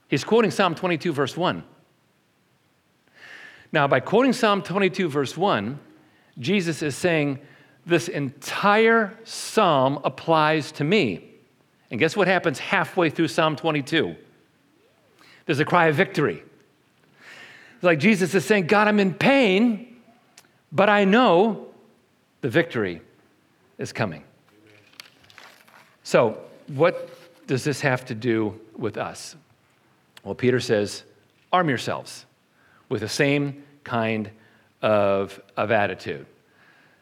He's 0.07 0.23
quoting 0.23 0.51
Psalm 0.51 0.75
22, 0.75 1.11
verse 1.11 1.35
1. 1.35 1.63
Now, 3.71 3.87
by 3.87 3.99
quoting 3.99 4.33
Psalm 4.33 4.61
22, 4.61 5.09
verse 5.09 5.35
1, 5.35 5.79
Jesus 6.39 6.81
is 6.81 6.95
saying, 6.95 7.39
This 7.85 8.07
entire 8.07 9.17
psalm 9.23 9.99
applies 10.03 10.71
to 10.73 10.83
me. 10.83 11.23
And 11.91 11.99
guess 11.99 12.15
what 12.15 12.27
happens 12.27 12.59
halfway 12.59 13.09
through 13.09 13.27
Psalm 13.27 13.55
22? 13.55 14.15
There's 15.45 15.59
a 15.59 15.65
cry 15.65 15.87
of 15.87 15.95
victory. 15.95 16.43
It's 17.75 17.83
like 17.83 17.99
Jesus 17.99 18.33
is 18.33 18.45
saying, 18.45 18.67
God, 18.67 18.87
I'm 18.87 18.99
in 18.99 19.13
pain, 19.13 19.97
but 20.71 20.89
I 20.89 21.05
know 21.05 21.67
the 22.41 22.49
victory 22.49 23.01
is 23.77 23.93
coming. 23.93 24.23
So, 26.03 26.41
what 26.67 27.09
does 27.47 27.63
this 27.63 27.81
have 27.81 28.05
to 28.05 28.15
do 28.15 28.59
with 28.75 28.97
us? 28.97 29.35
Well, 30.27 30.35
Peter 30.35 30.59
says, 30.59 31.05
arm 31.53 31.69
yourselves 31.69 32.25
with 32.89 32.99
the 32.99 33.07
same 33.07 33.63
kind 33.85 34.29
of, 34.81 35.39
of 35.55 35.71
attitude. 35.71 36.25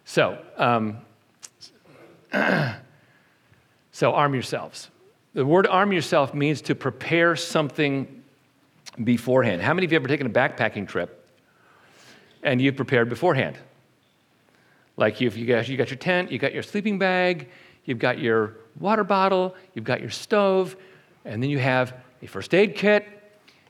So, 0.03 0.37
um, 0.57 0.99
so 3.91 4.13
arm 4.13 4.35
yourselves. 4.35 4.91
The 5.33 5.43
word 5.43 5.65
arm 5.65 5.91
yourself 5.91 6.35
means 6.35 6.61
to 6.61 6.75
prepare 6.75 7.35
something 7.35 8.23
beforehand. 9.03 9.63
How 9.63 9.73
many 9.73 9.85
of 9.85 9.91
you 9.91 9.95
ever 9.95 10.07
taken 10.07 10.27
a 10.27 10.29
backpacking 10.29 10.87
trip 10.87 11.27
and 12.43 12.61
you've 12.61 12.75
prepared 12.75 13.09
beforehand? 13.09 13.57
Like 14.97 15.19
you've, 15.19 15.35
you, 15.35 15.47
got, 15.47 15.67
you 15.67 15.77
got 15.77 15.89
your 15.89 15.97
tent, 15.97 16.31
you 16.31 16.37
got 16.37 16.53
your 16.53 16.61
sleeping 16.61 16.99
bag, 16.99 17.49
you've 17.85 17.97
got 17.97 18.19
your 18.19 18.57
water 18.79 19.03
bottle, 19.03 19.55
you've 19.73 19.83
got 19.83 19.99
your 19.99 20.11
stove, 20.11 20.75
and 21.25 21.41
then 21.41 21.49
you 21.49 21.57
have 21.57 21.95
a 22.21 22.27
first 22.27 22.53
aid 22.53 22.75
kit, 22.75 23.14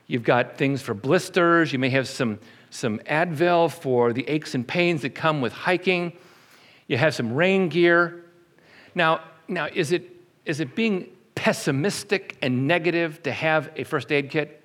you've 0.07 0.23
got 0.23 0.57
things 0.57 0.81
for 0.81 0.93
blisters, 0.93 1.73
you 1.73 1.79
may 1.79 1.89
have 1.89 2.07
some, 2.07 2.39
some 2.69 2.99
Advil 2.99 3.71
for 3.71 4.13
the 4.13 4.27
aches 4.27 4.55
and 4.55 4.67
pains 4.67 5.01
that 5.01 5.15
come 5.15 5.41
with 5.41 5.53
hiking, 5.53 6.13
you 6.87 6.97
have 6.97 7.15
some 7.15 7.33
rain 7.33 7.69
gear. 7.69 8.23
Now, 8.93 9.21
now 9.47 9.67
is, 9.73 9.91
it, 9.91 10.09
is 10.45 10.59
it 10.59 10.75
being 10.75 11.09
pessimistic 11.33 12.37
and 12.41 12.67
negative 12.67 13.21
to 13.23 13.31
have 13.31 13.71
a 13.75 13.83
first 13.83 14.11
aid 14.11 14.29
kit? 14.29 14.61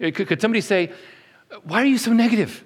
Eh, 0.00 0.10
could, 0.10 0.28
could 0.28 0.40
somebody 0.40 0.60
say, 0.60 0.92
Why 1.64 1.82
are 1.82 1.86
you 1.86 1.98
so 1.98 2.12
negative? 2.12 2.64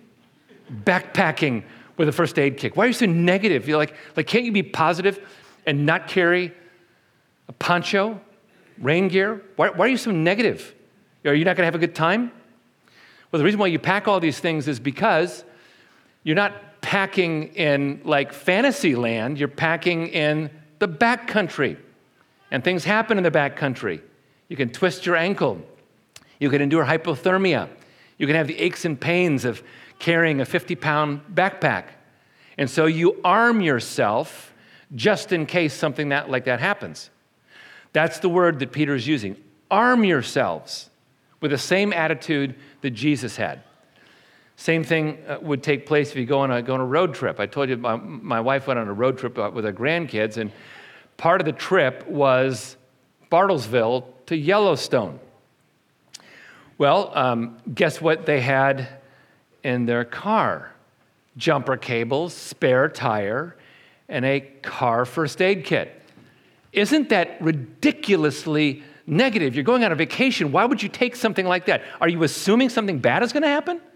Backpacking 0.84 1.64
with 1.96 2.08
a 2.08 2.12
first 2.12 2.38
aid 2.38 2.56
kit. 2.56 2.76
Why 2.76 2.84
are 2.84 2.88
you 2.88 2.92
so 2.92 3.06
negative? 3.06 3.68
You're 3.68 3.78
like, 3.78 3.94
like, 4.16 4.26
can't 4.26 4.44
you 4.44 4.52
be 4.52 4.62
positive 4.62 5.20
and 5.66 5.86
not 5.86 6.08
carry 6.08 6.52
a 7.48 7.52
poncho, 7.52 8.20
rain 8.78 9.08
gear? 9.08 9.42
Why, 9.56 9.68
why 9.68 9.86
are 9.86 9.88
you 9.88 9.96
so 9.96 10.10
negative? 10.10 10.74
Are 11.24 11.34
you 11.34 11.44
not 11.44 11.56
going 11.56 11.62
to 11.62 11.66
have 11.66 11.74
a 11.74 11.78
good 11.78 11.94
time? 11.94 12.32
Well, 13.30 13.38
the 13.38 13.44
reason 13.44 13.60
why 13.60 13.68
you 13.68 13.78
pack 13.78 14.08
all 14.08 14.20
these 14.20 14.38
things 14.38 14.68
is 14.68 14.80
because 14.80 15.44
you're 16.24 16.36
not 16.36 16.80
packing 16.82 17.54
in 17.54 18.00
like 18.04 18.32
fantasy 18.32 18.94
land, 18.94 19.38
you're 19.38 19.48
packing 19.48 20.08
in 20.08 20.50
the 20.78 20.88
back 20.88 21.28
country. 21.28 21.78
And 22.50 22.62
things 22.62 22.84
happen 22.84 23.16
in 23.16 23.24
the 23.24 23.30
back 23.30 23.56
country. 23.56 24.02
You 24.48 24.56
can 24.56 24.68
twist 24.68 25.06
your 25.06 25.16
ankle, 25.16 25.62
you 26.38 26.50
can 26.50 26.60
endure 26.60 26.84
hypothermia, 26.84 27.68
you 28.18 28.26
can 28.26 28.36
have 28.36 28.48
the 28.48 28.58
aches 28.58 28.84
and 28.84 29.00
pains 29.00 29.44
of 29.46 29.62
carrying 29.98 30.40
a 30.40 30.44
50 30.44 30.74
pound 30.74 31.22
backpack. 31.32 31.84
And 32.58 32.68
so 32.68 32.84
you 32.84 33.18
arm 33.24 33.62
yourself 33.62 34.52
just 34.94 35.32
in 35.32 35.46
case 35.46 35.72
something 35.72 36.10
that, 36.10 36.30
like 36.30 36.44
that 36.44 36.60
happens. 36.60 37.08
That's 37.94 38.18
the 38.18 38.28
word 38.28 38.58
that 38.58 38.72
Peter 38.72 38.94
is 38.94 39.06
using. 39.06 39.36
Arm 39.70 40.04
yourselves 40.04 40.90
with 41.42 41.50
the 41.50 41.58
same 41.58 41.92
attitude 41.92 42.54
that 42.80 42.90
Jesus 42.90 43.36
had. 43.36 43.62
Same 44.56 44.84
thing 44.84 45.18
uh, 45.28 45.38
would 45.42 45.62
take 45.62 45.84
place 45.84 46.10
if 46.10 46.16
you 46.16 46.24
go 46.24 46.40
on 46.40 46.50
a, 46.50 46.62
go 46.62 46.74
on 46.74 46.80
a 46.80 46.86
road 46.86 47.14
trip. 47.14 47.40
I 47.40 47.46
told 47.46 47.68
you 47.68 47.76
my, 47.76 47.96
my 47.96 48.40
wife 48.40 48.66
went 48.66 48.78
on 48.78 48.88
a 48.88 48.92
road 48.92 49.18
trip 49.18 49.36
uh, 49.36 49.50
with 49.52 49.64
her 49.64 49.72
grandkids, 49.72 50.38
and 50.38 50.52
part 51.16 51.40
of 51.40 51.44
the 51.44 51.52
trip 51.52 52.06
was 52.06 52.76
Bartlesville 53.30 54.04
to 54.26 54.36
Yellowstone. 54.36 55.18
Well, 56.78 57.12
um, 57.14 57.58
guess 57.74 58.00
what 58.00 58.24
they 58.24 58.40
had 58.40 58.88
in 59.62 59.84
their 59.84 60.04
car 60.04 60.72
jumper 61.36 61.76
cables, 61.76 62.34
spare 62.34 62.88
tire, 62.88 63.56
and 64.08 64.24
a 64.24 64.40
car 64.62 65.04
first 65.04 65.40
aid 65.40 65.64
kit. 65.64 65.98
Isn't 66.72 67.08
that 67.08 67.40
ridiculously 67.40 68.82
negative? 69.06 69.54
You're 69.54 69.64
going 69.64 69.84
on 69.84 69.92
a 69.92 69.96
vacation. 69.96 70.52
Why 70.52 70.64
would 70.64 70.82
you 70.82 70.88
take 70.88 71.16
something 71.16 71.46
like 71.46 71.66
that? 71.66 71.82
Are 72.00 72.08
you 72.08 72.22
assuming 72.22 72.68
something 72.68 72.98
bad 72.98 73.22
is 73.22 73.32
going 73.32 73.42
to 73.42 73.48
happen? 73.48 73.80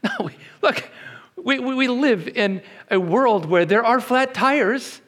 No, 0.00 0.26
we, 0.26 0.32
look, 0.62 0.88
we, 1.36 1.58
we 1.58 1.88
live 1.88 2.28
in 2.28 2.62
a 2.88 3.00
world 3.00 3.46
where 3.46 3.64
there 3.64 3.84
are 3.84 4.00
flat 4.00 4.32
tires 4.32 5.00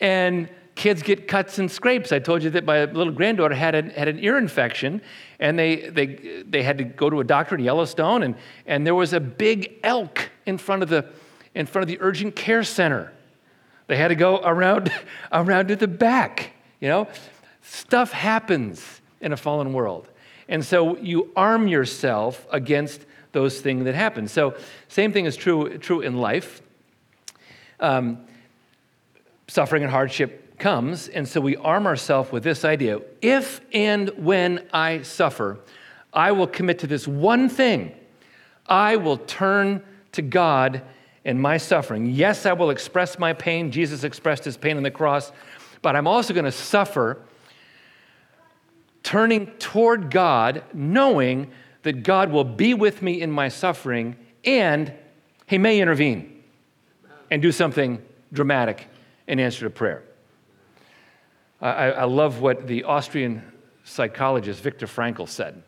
and 0.00 0.48
kids 0.78 1.02
get 1.02 1.26
cuts 1.26 1.58
and 1.58 1.70
scrapes. 1.70 2.12
I 2.12 2.20
told 2.20 2.42
you 2.44 2.50
that 2.50 2.64
my 2.64 2.84
little 2.84 3.12
granddaughter 3.12 3.54
had, 3.54 3.74
a, 3.74 3.82
had 3.90 4.06
an 4.06 4.20
ear 4.20 4.38
infection, 4.38 5.02
and 5.40 5.58
they, 5.58 5.88
they, 5.90 6.44
they 6.48 6.62
had 6.62 6.78
to 6.78 6.84
go 6.84 7.10
to 7.10 7.18
a 7.18 7.24
doctor 7.24 7.56
in 7.56 7.62
Yellowstone, 7.62 8.22
and, 8.22 8.36
and 8.66 8.86
there 8.86 8.94
was 8.94 9.12
a 9.12 9.20
big 9.20 9.80
elk 9.82 10.30
in 10.46 10.56
front 10.56 10.84
of 10.84 10.88
the, 10.88 11.04
in 11.54 11.66
front 11.66 11.82
of 11.82 11.88
the 11.88 11.98
urgent 12.00 12.36
care 12.36 12.62
center. 12.62 13.12
They 13.88 13.96
had 13.96 14.08
to 14.08 14.14
go 14.14 14.38
around, 14.38 14.92
around 15.32 15.68
to 15.68 15.76
the 15.76 15.88
back. 15.88 16.52
You 16.80 16.88
know, 16.88 17.08
stuff 17.70 18.12
happens 18.12 19.00
in 19.20 19.32
a 19.32 19.36
fallen 19.36 19.72
world. 19.72 20.08
And 20.48 20.64
so 20.64 20.96
you 20.96 21.30
arm 21.36 21.68
yourself 21.68 22.46
against 22.50 23.04
those 23.32 23.60
things 23.60 23.84
that 23.84 23.94
happen. 23.94 24.26
So, 24.26 24.54
same 24.88 25.12
thing 25.12 25.26
is 25.26 25.36
true, 25.36 25.76
true 25.78 26.00
in 26.00 26.16
life. 26.16 26.62
Um, 27.78 28.18
suffering 29.46 29.82
and 29.82 29.92
hardship 29.92 30.58
comes, 30.58 31.08
and 31.08 31.28
so 31.28 31.40
we 31.40 31.56
arm 31.56 31.86
ourselves 31.86 32.32
with 32.32 32.42
this 32.42 32.64
idea 32.64 33.00
if 33.22 33.60
and 33.72 34.08
when 34.16 34.66
I 34.72 35.02
suffer, 35.02 35.60
I 36.12 36.32
will 36.32 36.46
commit 36.46 36.80
to 36.80 36.86
this 36.86 37.06
one 37.06 37.48
thing. 37.48 37.94
I 38.66 38.96
will 38.96 39.18
turn 39.18 39.82
to 40.12 40.22
God 40.22 40.82
in 41.24 41.38
my 41.38 41.58
suffering. 41.58 42.06
Yes, 42.06 42.46
I 42.46 42.54
will 42.54 42.70
express 42.70 43.18
my 43.18 43.34
pain. 43.34 43.70
Jesus 43.70 44.02
expressed 44.02 44.44
his 44.44 44.56
pain 44.56 44.76
on 44.76 44.82
the 44.82 44.90
cross, 44.90 45.30
but 45.82 45.94
I'm 45.94 46.06
also 46.06 46.34
going 46.34 46.46
to 46.46 46.52
suffer 46.52 47.18
turning 49.08 49.46
toward 49.58 50.10
God, 50.10 50.62
knowing 50.74 51.50
that 51.82 52.02
God 52.02 52.30
will 52.30 52.44
be 52.44 52.74
with 52.74 53.00
me 53.00 53.22
in 53.22 53.30
my 53.30 53.48
suffering 53.48 54.16
and 54.44 54.92
he 55.46 55.56
may 55.56 55.80
intervene 55.80 56.42
and 57.30 57.40
do 57.40 57.50
something 57.50 58.02
dramatic 58.34 58.86
in 59.26 59.40
answer 59.40 59.60
to 59.60 59.70
prayer. 59.70 60.02
I, 61.58 61.90
I 61.90 62.04
love 62.04 62.42
what 62.42 62.66
the 62.66 62.84
Austrian 62.84 63.42
psychologist 63.82 64.60
Viktor 64.60 64.86
Frankl 64.86 65.26
said. 65.26 65.62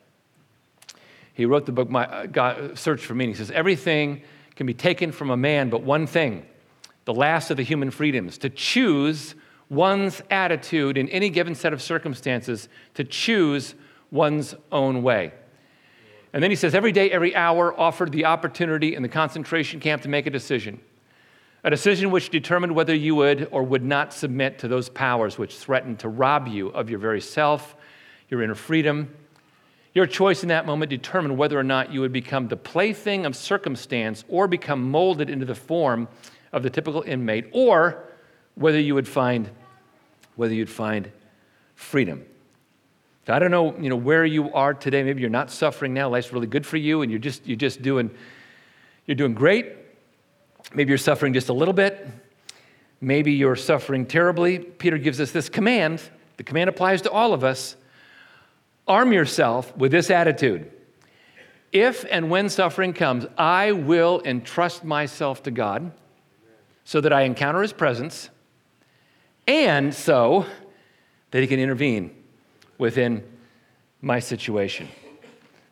he 1.32 1.47
wrote 1.47 1.64
the 1.64 1.73
book, 1.73 1.88
My, 1.88 2.04
uh, 2.04 2.26
God, 2.26 2.78
Search 2.78 3.06
for 3.06 3.14
Meaning. 3.14 3.37
He 3.37 3.38
says, 3.38 3.50
Everything 3.52 4.20
can 4.54 4.66
be 4.66 4.75
taken 4.75 5.12
from 5.12 5.30
a 5.30 5.37
man, 5.38 5.70
but 5.70 5.82
one 5.82 6.06
thing, 6.06 6.44
the 7.06 7.14
last 7.14 7.50
of 7.50 7.56
the 7.56 7.62
human 7.62 7.90
freedoms, 7.90 8.37
to 8.37 8.50
choose 8.50 9.35
one's 9.70 10.20
attitude 10.30 10.98
in 10.98 11.08
any 11.08 11.30
given 11.30 11.54
set 11.54 11.72
of 11.72 11.80
circumstances, 11.80 12.68
to 12.94 13.04
choose 13.04 13.74
one's 14.10 14.54
own 14.70 15.02
way. 15.02 15.32
And 16.32 16.42
then 16.42 16.50
he 16.50 16.56
says, 16.56 16.74
every 16.74 16.92
day, 16.92 17.10
every 17.10 17.34
hour 17.34 17.78
offered 17.78 18.12
the 18.12 18.26
opportunity 18.26 18.94
in 18.94 19.02
the 19.02 19.08
concentration 19.08 19.80
camp 19.80 20.02
to 20.02 20.08
make 20.08 20.26
a 20.26 20.30
decision. 20.30 20.80
A 21.62 21.70
decision 21.70 22.10
which 22.10 22.30
determined 22.30 22.74
whether 22.74 22.94
you 22.94 23.14
would 23.14 23.48
or 23.50 23.62
would 23.62 23.84
not 23.84 24.12
submit 24.12 24.58
to 24.60 24.68
those 24.68 24.88
powers 24.88 25.38
which 25.38 25.56
threatened 25.56 25.98
to 26.00 26.08
rob 26.08 26.48
you 26.48 26.68
of 26.68 26.88
your 26.88 26.98
very 26.98 27.20
self, 27.20 27.76
your 28.28 28.42
inner 28.42 28.54
freedom. 28.54 29.14
Your 29.92 30.06
choice 30.06 30.42
in 30.42 30.48
that 30.48 30.66
moment 30.66 30.88
determined 30.88 31.36
whether 31.36 31.58
or 31.58 31.64
not 31.64 31.92
you 31.92 32.00
would 32.00 32.12
become 32.12 32.48
the 32.48 32.56
plaything 32.56 33.26
of 33.26 33.36
circumstance 33.36 34.24
or 34.28 34.46
become 34.48 34.90
molded 34.90 35.28
into 35.28 35.44
the 35.44 35.54
form 35.54 36.08
of 36.52 36.62
the 36.62 36.70
typical 36.70 37.02
inmate, 37.02 37.46
or 37.52 38.04
whether 38.54 38.80
you 38.80 38.94
would 38.94 39.08
find, 39.08 39.50
whether 40.40 40.54
you'd 40.54 40.70
find 40.70 41.12
freedom. 41.75 42.25
I 43.28 43.38
don't 43.38 43.50
know, 43.50 43.76
you 43.78 43.90
know, 43.90 43.97
where 43.97 44.25
you 44.25 44.50
are 44.54 44.73
today. 44.73 45.02
Maybe 45.02 45.20
you're 45.20 45.28
not 45.28 45.50
suffering 45.50 45.92
now. 45.92 46.09
Life's 46.09 46.32
really 46.32 46.47
good 46.47 46.64
for 46.64 46.78
you, 46.78 47.02
and 47.02 47.11
you're 47.11 47.20
just 47.20 47.47
you're 47.47 47.59
just 47.59 47.82
doing 47.82 48.11
you're 49.04 49.16
doing 49.16 49.35
great. 49.35 49.76
Maybe 50.75 50.88
you're 50.88 50.99
suffering 50.99 51.35
just 51.35 51.50
a 51.50 51.52
little 51.52 51.75
bit. 51.75 52.09
Maybe 53.02 53.32
you're 53.32 53.54
suffering 53.54 54.06
terribly. 54.06 54.59
Peter 54.59 54.97
gives 54.97 55.20
us 55.20 55.30
this 55.30 55.50
command. 55.50 56.00
The 56.38 56.42
command 56.42 56.70
applies 56.70 57.02
to 57.02 57.11
all 57.11 57.35
of 57.35 57.44
us. 57.44 57.76
Arm 58.88 59.12
yourself 59.12 59.76
with 59.76 59.92
this 59.92 60.11
attitude. 60.11 60.73
If 61.70 62.06
and 62.11 62.30
when 62.30 62.49
suffering 62.49 62.94
comes, 62.94 63.26
I 63.37 63.73
will 63.73 64.23
entrust 64.25 64.85
myself 64.85 65.42
to 65.42 65.50
God 65.50 65.92
so 66.85 67.02
that 67.02 67.12
I 67.12 67.23
encounter 67.25 67.61
his 67.61 67.75
presence 67.75 68.30
and 69.50 69.92
so 69.92 70.47
that 71.33 71.40
he 71.40 71.49
can 71.49 71.59
intervene 71.59 72.14
within 72.78 73.25
my 74.00 74.21
situation. 74.21 74.88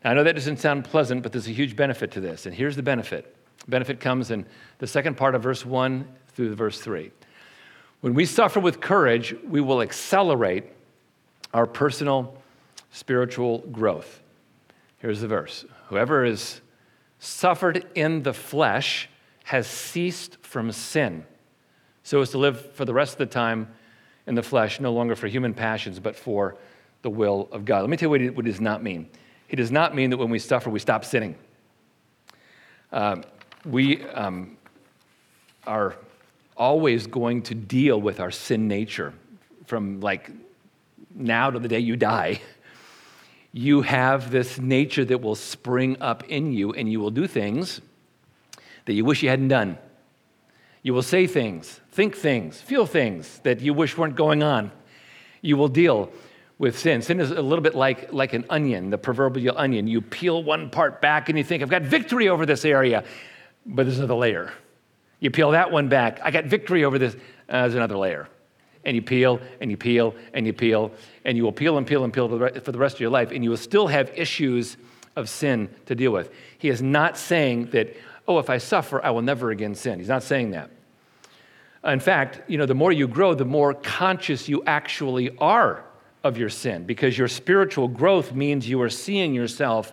Now, 0.03 0.11
I 0.11 0.15
know 0.15 0.25
that 0.25 0.35
doesn't 0.35 0.59
sound 0.59 0.85
pleasant, 0.85 1.23
but 1.23 1.31
there's 1.31 1.47
a 1.47 1.53
huge 1.53 1.77
benefit 1.77 2.11
to 2.13 2.21
this. 2.21 2.47
And 2.47 2.55
here's 2.55 2.75
the 2.75 2.83
benefit 2.83 3.35
benefit 3.69 4.01
comes 4.01 4.31
in 4.31 4.47
the 4.79 4.87
second 4.87 5.17
part 5.17 5.35
of 5.35 5.43
verse 5.43 5.65
1 5.65 6.09
through 6.29 6.55
verse 6.55 6.81
3. 6.81 7.11
When 8.01 8.15
we 8.15 8.25
suffer 8.25 8.61
with 8.61 8.81
courage, 8.81 9.35
we 9.47 9.61
will 9.61 9.83
accelerate 9.83 10.65
our 11.53 11.67
personal 11.67 12.37
spiritual 12.91 13.59
growth. 13.59 14.23
Here's 14.99 15.21
the 15.21 15.29
verse 15.29 15.65
Whoever 15.89 16.25
has 16.25 16.61
suffered 17.21 17.87
in 17.95 18.23
the 18.25 18.35
flesh 18.35 19.09
has 19.45 19.67
ceased 19.67 20.39
from 20.43 20.73
sin, 20.73 21.25
so 22.09 22.23
as 22.23 22.31
to 22.31 22.39
live 22.39 22.73
for 22.73 22.87
the 22.87 22.95
rest 22.95 23.13
of 23.13 23.19
the 23.19 23.27
time 23.27 23.69
in 24.27 24.35
the 24.35 24.43
flesh, 24.43 24.81
no 24.81 24.95
longer 24.95 25.15
for 25.15 25.27
human 25.27 25.53
passions, 25.53 26.01
but 26.01 26.17
for 26.17 26.57
the 27.03 27.11
will 27.11 27.51
of 27.53 27.67
God. 27.67 27.83
Let 27.83 27.91
me 27.91 27.99
tell 27.99 28.07
you 28.17 28.33
what 28.33 28.47
it, 28.47 28.51
does 28.51 28.63
not 28.63 28.83
mean. 28.83 29.11
It 29.51 29.57
does 29.57 29.71
not 29.71 29.95
mean 29.95 30.09
that 30.09 30.17
when 30.17 30.31
we 30.31 30.39
suffer, 30.39 30.71
we 30.71 30.79
stop 30.79 31.05
sinning. 31.05 31.35
Uh, 32.91 33.17
we 33.67 34.03
um, 34.05 34.57
are 35.67 35.97
always 36.57 37.07
going 37.07 37.43
to 37.43 37.55
deal 37.55 38.01
with 38.01 38.21
our 38.21 38.31
sin 38.31 38.69
nature 38.69 39.13
from 39.67 40.01
like 40.01 40.31
now 41.15 41.51
to 41.51 41.59
the 41.59 41.69
day 41.69 41.81
you 41.81 41.95
die. 41.95 42.41
You 43.53 43.83
have 43.83 44.31
this 44.31 44.59
nature 44.59 45.05
that 45.05 45.21
will 45.21 45.35
spring 45.35 45.99
up 46.01 46.25
in 46.25 46.55
you, 46.55 46.73
and 46.73 46.91
you 46.91 47.01
will 47.01 47.11
do 47.11 47.27
things 47.27 47.83
that 48.87 48.95
you 48.95 49.05
wish 49.05 49.23
you 49.23 49.29
hadn't 49.29 49.49
done. 49.49 49.77
You 50.89 50.95
will 50.95 51.03
say 51.03 51.27
things, 51.27 51.83
think 51.93 52.17
things, 52.17 52.63
feel 52.63 52.87
things 52.87 53.41
that 53.43 53.61
you 53.61 53.75
wish 53.75 53.99
weren't 53.99 54.17
going 54.17 54.43
on. 54.43 54.73
You 55.43 55.59
will 55.59 55.69
deal 55.69 56.11
with 56.57 56.79
sin. 56.79 57.03
Sin 57.03 57.21
is 57.21 57.31
a 57.31 57.43
little 57.43 57.63
bit 57.63 57.75
like, 57.75 58.11
like 58.11 58.33
an 58.33 58.47
onion, 58.49 58.89
the 58.89 58.97
proverbial 58.97 59.59
onion. 59.59 59.87
You 59.87 60.01
peel 60.01 60.43
one 60.43 60.71
part 60.71 61.03
back 61.03 61.29
and 61.29 61.37
you 61.37 61.45
think, 61.45 61.63
I've 61.63 61.69
got 61.69 61.83
victory 61.83 62.31
over 62.31 62.47
this 62.47 62.65
area, 62.65 63.05
but 63.67 63.83
there's 63.83 63.99
another 63.99 64.15
layer. 64.15 64.51
You 65.21 65.31
peel 65.31 65.51
that 65.51 65.71
one 65.71 65.91
back, 65.91 66.21
I 66.23 66.31
got 66.31 66.47
victory 66.47 66.85
over 66.85 66.99
this, 66.99 67.15
uh, 67.15 67.19
there's 67.51 67.75
another 67.75 67.99
layer. 67.99 68.27
And 68.87 68.97
you 68.97 69.03
peel 69.03 69.43
and 69.61 69.71
you 69.71 69.77
peel 69.77 70.15
and 70.33 70.47
you 70.47 70.55
peel, 70.55 70.91
and 71.27 71.37
you 71.37 71.45
will 71.45 71.53
peel 71.53 71.77
and 71.77 71.87
peel 71.87 72.03
and 72.05 72.15
peel 72.15 72.31
for 72.31 72.73
the 72.73 72.79
rest 72.79 72.95
of 72.95 73.01
your 73.01 73.11
life, 73.11 73.31
and 73.31 73.45
you 73.45 73.51
will 73.51 73.59
still 73.59 73.89
have 73.89 74.11
issues 74.17 74.79
of 75.17 75.29
sin 75.29 75.69
to 75.85 75.95
deal 75.95 76.13
with. 76.13 76.31
He 76.57 76.71
is 76.71 76.81
not 76.81 77.19
saying 77.19 77.73
that, 77.73 77.95
oh, 78.27 78.39
if 78.39 78.49
I 78.49 78.57
suffer, 78.57 79.05
I 79.05 79.11
will 79.11 79.21
never 79.21 79.51
again 79.51 79.75
sin. 79.75 79.99
He's 79.99 80.09
not 80.09 80.23
saying 80.23 80.53
that. 80.53 80.71
In 81.85 82.01
fact, 82.01 82.41
you 82.49 82.59
know, 82.59 82.67
the 82.67 82.75
more 82.75 82.93
you 82.93 83.07
grow, 83.07 83.35
the 83.35 83.45
more 83.45 83.75
conscious 83.75 84.49
you 84.49 84.63
actually 84.67 85.37
are 85.39 85.85
of 86.25 86.37
your 86.37 86.49
sin 86.49 86.85
because 86.85 87.17
your 87.17 87.29
spiritual 87.29 87.89
growth 87.89 88.33
means 88.33 88.69
you 88.69 88.83
are 88.83 88.91
seeing 88.91 89.35
yourself 89.35 89.93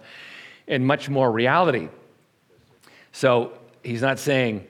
in 0.68 0.86
much 0.86 1.10
more 1.10 1.32
reality. 1.32 1.90
So 3.12 3.54
he's 3.84 4.02
not 4.02 4.20
saying, 4.20 4.68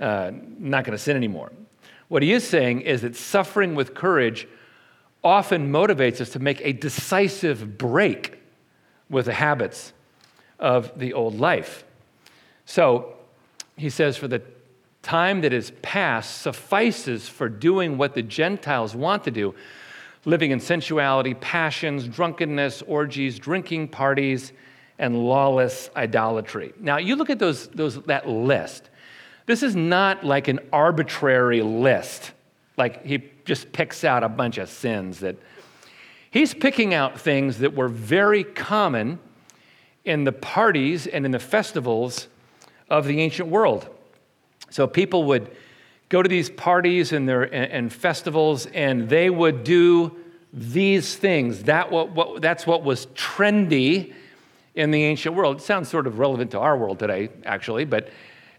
uh, 0.00 0.30
not 0.58 0.84
going 0.84 0.96
to 0.96 1.02
sin 1.02 1.16
anymore. 1.16 1.52
What 2.08 2.22
he 2.22 2.32
is 2.32 2.46
saying 2.46 2.82
is 2.82 3.02
that 3.02 3.16
suffering 3.16 3.74
with 3.74 3.94
courage 3.94 4.46
often 5.24 5.72
motivates 5.72 6.20
us 6.20 6.30
to 6.30 6.38
make 6.38 6.60
a 6.62 6.72
decisive 6.72 7.78
break 7.78 8.40
with 9.08 9.26
the 9.26 9.32
habits 9.34 9.92
of 10.58 10.98
the 10.98 11.12
old 11.12 11.38
life. 11.38 11.84
So 12.66 13.14
he 13.76 13.90
says, 13.90 14.16
for 14.16 14.28
the 14.28 14.42
time 15.02 15.40
that 15.42 15.52
is 15.52 15.72
past 15.82 16.40
suffices 16.40 17.28
for 17.28 17.48
doing 17.48 17.98
what 17.98 18.14
the 18.14 18.22
Gentiles 18.22 18.94
want 18.94 19.24
to 19.24 19.30
do 19.30 19.54
living 20.24 20.52
in 20.52 20.60
sensuality, 20.60 21.34
passions, 21.34 22.06
drunkenness, 22.06 22.82
orgies, 22.82 23.38
drinking 23.38 23.88
parties, 23.88 24.52
and 24.98 25.24
lawless 25.24 25.90
idolatry. 25.96 26.72
Now, 26.78 26.98
you 26.98 27.16
look 27.16 27.30
at 27.30 27.38
those, 27.38 27.68
those, 27.68 28.00
that 28.02 28.28
list. 28.28 28.88
This 29.46 29.62
is 29.62 29.74
not 29.74 30.24
like 30.24 30.46
an 30.46 30.60
arbitrary 30.72 31.62
list, 31.62 32.32
like 32.76 33.04
he 33.04 33.30
just 33.44 33.72
picks 33.72 34.04
out 34.04 34.22
a 34.22 34.28
bunch 34.28 34.58
of 34.58 34.68
sins 34.68 35.18
that 35.20 35.36
he's 36.30 36.54
picking 36.54 36.94
out 36.94 37.18
things 37.18 37.58
that 37.58 37.74
were 37.74 37.88
very 37.88 38.44
common 38.44 39.18
in 40.04 40.22
the 40.22 40.32
parties 40.32 41.08
and 41.08 41.24
in 41.24 41.32
the 41.32 41.40
festivals 41.40 42.28
of 42.88 43.06
the 43.06 43.20
ancient 43.20 43.48
world. 43.48 43.88
So 44.72 44.86
people 44.86 45.24
would 45.24 45.54
go 46.08 46.22
to 46.22 46.28
these 46.28 46.48
parties 46.48 47.12
and, 47.12 47.28
their, 47.28 47.42
and, 47.42 47.70
and 47.70 47.92
festivals, 47.92 48.66
and 48.66 49.08
they 49.08 49.28
would 49.28 49.64
do 49.64 50.16
these 50.52 51.14
things. 51.14 51.64
That 51.64 51.90
what, 51.90 52.12
what, 52.12 52.40
that's 52.40 52.66
what 52.66 52.82
was 52.82 53.06
trendy 53.14 54.14
in 54.74 54.90
the 54.90 55.04
ancient 55.04 55.34
world. 55.34 55.58
It 55.58 55.62
sounds 55.62 55.90
sort 55.90 56.06
of 56.06 56.18
relevant 56.18 56.52
to 56.52 56.58
our 56.58 56.76
world 56.76 56.98
today, 56.98 57.28
actually, 57.44 57.84
but 57.84 58.08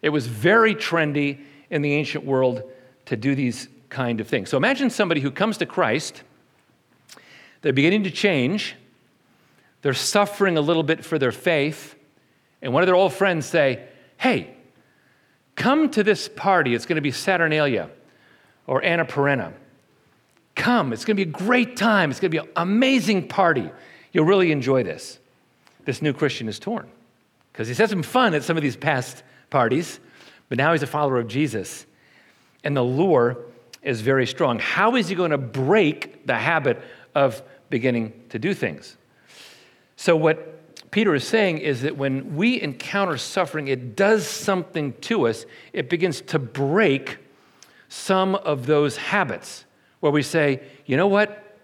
it 0.04 0.10
was 0.10 0.28
very 0.28 0.76
trendy 0.76 1.40
in 1.72 1.82
the 1.82 1.94
ancient 1.94 2.24
world 2.26 2.62
to 3.06 3.16
do 3.16 3.34
these 3.34 3.68
kind 3.90 4.22
of 4.22 4.28
things. 4.28 4.50
So 4.50 4.58
imagine 4.58 4.92
somebody 4.92 5.22
who 5.22 5.32
comes 5.32 5.58
to 5.58 5.66
Christ, 5.66 6.22
they're 7.62 7.74
beginning 7.74 8.04
to 8.04 8.12
change, 8.12 8.76
they're 9.82 9.94
suffering 9.96 10.58
a 10.58 10.62
little 10.62 10.84
bit 10.84 11.04
for 11.04 11.18
their 11.18 11.32
faith, 11.32 11.96
and 12.62 12.72
one 12.72 12.84
of 12.84 12.88
their 12.88 12.96
old 12.96 13.14
friends 13.14 13.48
say, 13.48 13.88
Hey, 14.18 14.56
Come 15.56 15.90
to 15.92 16.04
this 16.04 16.28
party. 16.30 16.74
It's 16.74 16.86
going 16.86 16.96
to 16.96 17.02
be 17.02 17.12
Saturnalia 17.12 17.90
or 18.68 18.84
Anna 18.84 19.06
Perenna. 19.06 19.54
Come. 20.56 20.94
It's 20.94 21.06
going 21.06 21.18
to 21.18 21.26
be 21.26 21.30
a 21.30 21.34
great 21.34 21.76
time. 21.78 22.12
It's 22.12 22.20
going 22.20 22.32
to 22.32 22.42
be 22.42 22.46
an 22.46 22.52
amazing 22.56 23.28
party. 23.28 23.70
You'll 24.12 24.26
really 24.26 24.52
enjoy 24.52 24.84
this. 24.84 25.20
This 25.86 26.02
new 26.02 26.14
Christian 26.14 26.48
is 26.48 26.60
torn 26.60 26.90
because 27.52 27.68
he's 27.68 27.78
had 27.78 27.90
some 27.90 28.04
fun 28.04 28.34
at 28.34 28.44
some 28.44 28.58
of 28.58 28.64
these 28.64 28.76
past 28.76 29.24
parties, 29.50 30.00
but 30.50 30.58
now 30.58 30.72
he's 30.72 30.84
a 30.84 30.88
follower 30.88 31.20
of 31.20 31.28
Jesus. 31.28 31.86
And 32.64 32.76
the 32.76 32.84
lure 32.84 33.38
is 33.82 34.02
very 34.02 34.26
strong. 34.26 34.60
How 34.60 34.96
is 34.96 35.10
he 35.10 35.16
going 35.16 35.32
to 35.32 35.38
break 35.38 36.26
the 36.26 36.36
habit 36.36 36.82
of 37.14 37.44
beginning 37.70 38.14
to 38.30 38.40
do 38.40 38.54
things? 38.54 38.96
So, 39.98 40.16
what 40.16 40.63
Peter 40.94 41.16
is 41.16 41.28
saying 41.28 41.58
is 41.58 41.82
that 41.82 41.98
when 41.98 42.36
we 42.36 42.62
encounter 42.62 43.18
suffering, 43.18 43.68
it 43.68 43.96
does 43.96 44.28
something 44.28 44.94
to 45.02 45.26
us. 45.26 45.48
It 45.74 45.90
begins 45.90 46.22
to 46.22 46.38
break 46.38 47.18
some 47.90 48.36
of 48.36 48.68
those 48.68 48.96
habits 48.98 49.66
where 50.02 50.12
we 50.12 50.22
say, 50.22 50.62
you 50.86 50.96
know 50.96 51.08
what? 51.08 51.58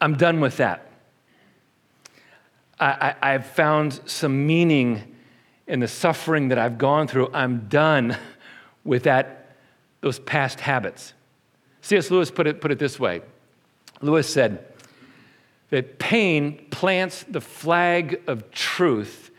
I'm 0.00 0.16
done 0.16 0.40
with 0.40 0.56
that. 0.56 0.90
I, 2.80 3.14
I, 3.22 3.30
have 3.30 3.46
found 3.46 4.00
some 4.06 4.44
meaning 4.44 5.14
in 5.68 5.78
the 5.78 5.86
suffering 5.86 6.48
that 6.48 6.58
I've 6.58 6.78
gone 6.78 7.06
through. 7.06 7.30
I'm 7.32 7.68
done 7.68 8.16
with 8.84 9.04
that, 9.04 9.54
those 10.00 10.18
past 10.18 10.58
habits. 10.58 11.14
C.S. 11.80 12.10
Lewis 12.10 12.32
put 12.32 12.48
it, 12.48 12.60
put 12.60 12.72
it 12.72 12.80
this 12.80 12.98
way 12.98 13.22
Lewis 14.00 14.28
said, 14.28 14.66
that 15.70 15.98
pain 15.98 16.66
plants 16.70 17.24
the 17.24 17.40
flag 17.40 18.22
of 18.26 18.50
truth 18.50 19.30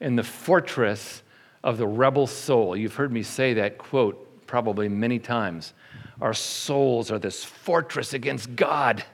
in 0.00 0.16
the 0.16 0.24
fortress 0.24 1.22
of 1.62 1.78
the 1.78 1.86
rebel 1.86 2.26
soul. 2.26 2.76
You've 2.76 2.94
heard 2.94 3.12
me 3.12 3.22
say 3.22 3.54
that 3.54 3.78
quote 3.78 4.46
probably 4.46 4.88
many 4.88 5.18
times. 5.18 5.72
Our 6.20 6.34
souls 6.34 7.10
are 7.10 7.18
this 7.18 7.44
fortress 7.44 8.14
against 8.14 8.56
God. 8.56 9.04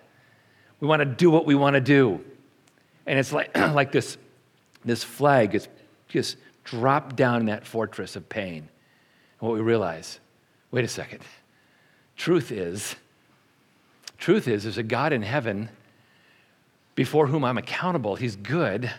We 0.81 0.89
want 0.89 1.01
to 1.01 1.07
do 1.07 1.31
what 1.31 1.47
we 1.47 1.55
want 1.55 1.75
to 1.75 1.81
do. 1.81 2.25
And 3.07 3.19
it's 3.19 3.33
like, 3.33 3.57
like 3.57 3.93
this, 3.93 4.17
this 4.85 5.03
flag 5.03 5.55
is 5.55 5.69
just 6.09 6.37
dropped 6.65 7.17
down 7.17 7.41
in 7.41 7.47
that 7.47 7.67
fortress 7.67 8.17
of 8.17 8.29
pain. 8.29 8.69
And 9.41 9.49
what 9.49 9.55
we 9.55 9.61
realize 9.61 10.21
wait 10.71 10.85
a 10.85 10.89
second. 10.89 11.21
Truth 12.17 12.51
is, 12.51 12.97
truth 14.17 14.49
is, 14.49 14.63
there's 14.63 14.79
a 14.79 14.83
God 14.83 15.13
in 15.13 15.23
heaven 15.23 15.69
before 16.95 17.27
whom 17.27 17.45
I'm 17.45 17.59
accountable. 17.59 18.17
He's 18.17 18.37
good. 18.37 18.91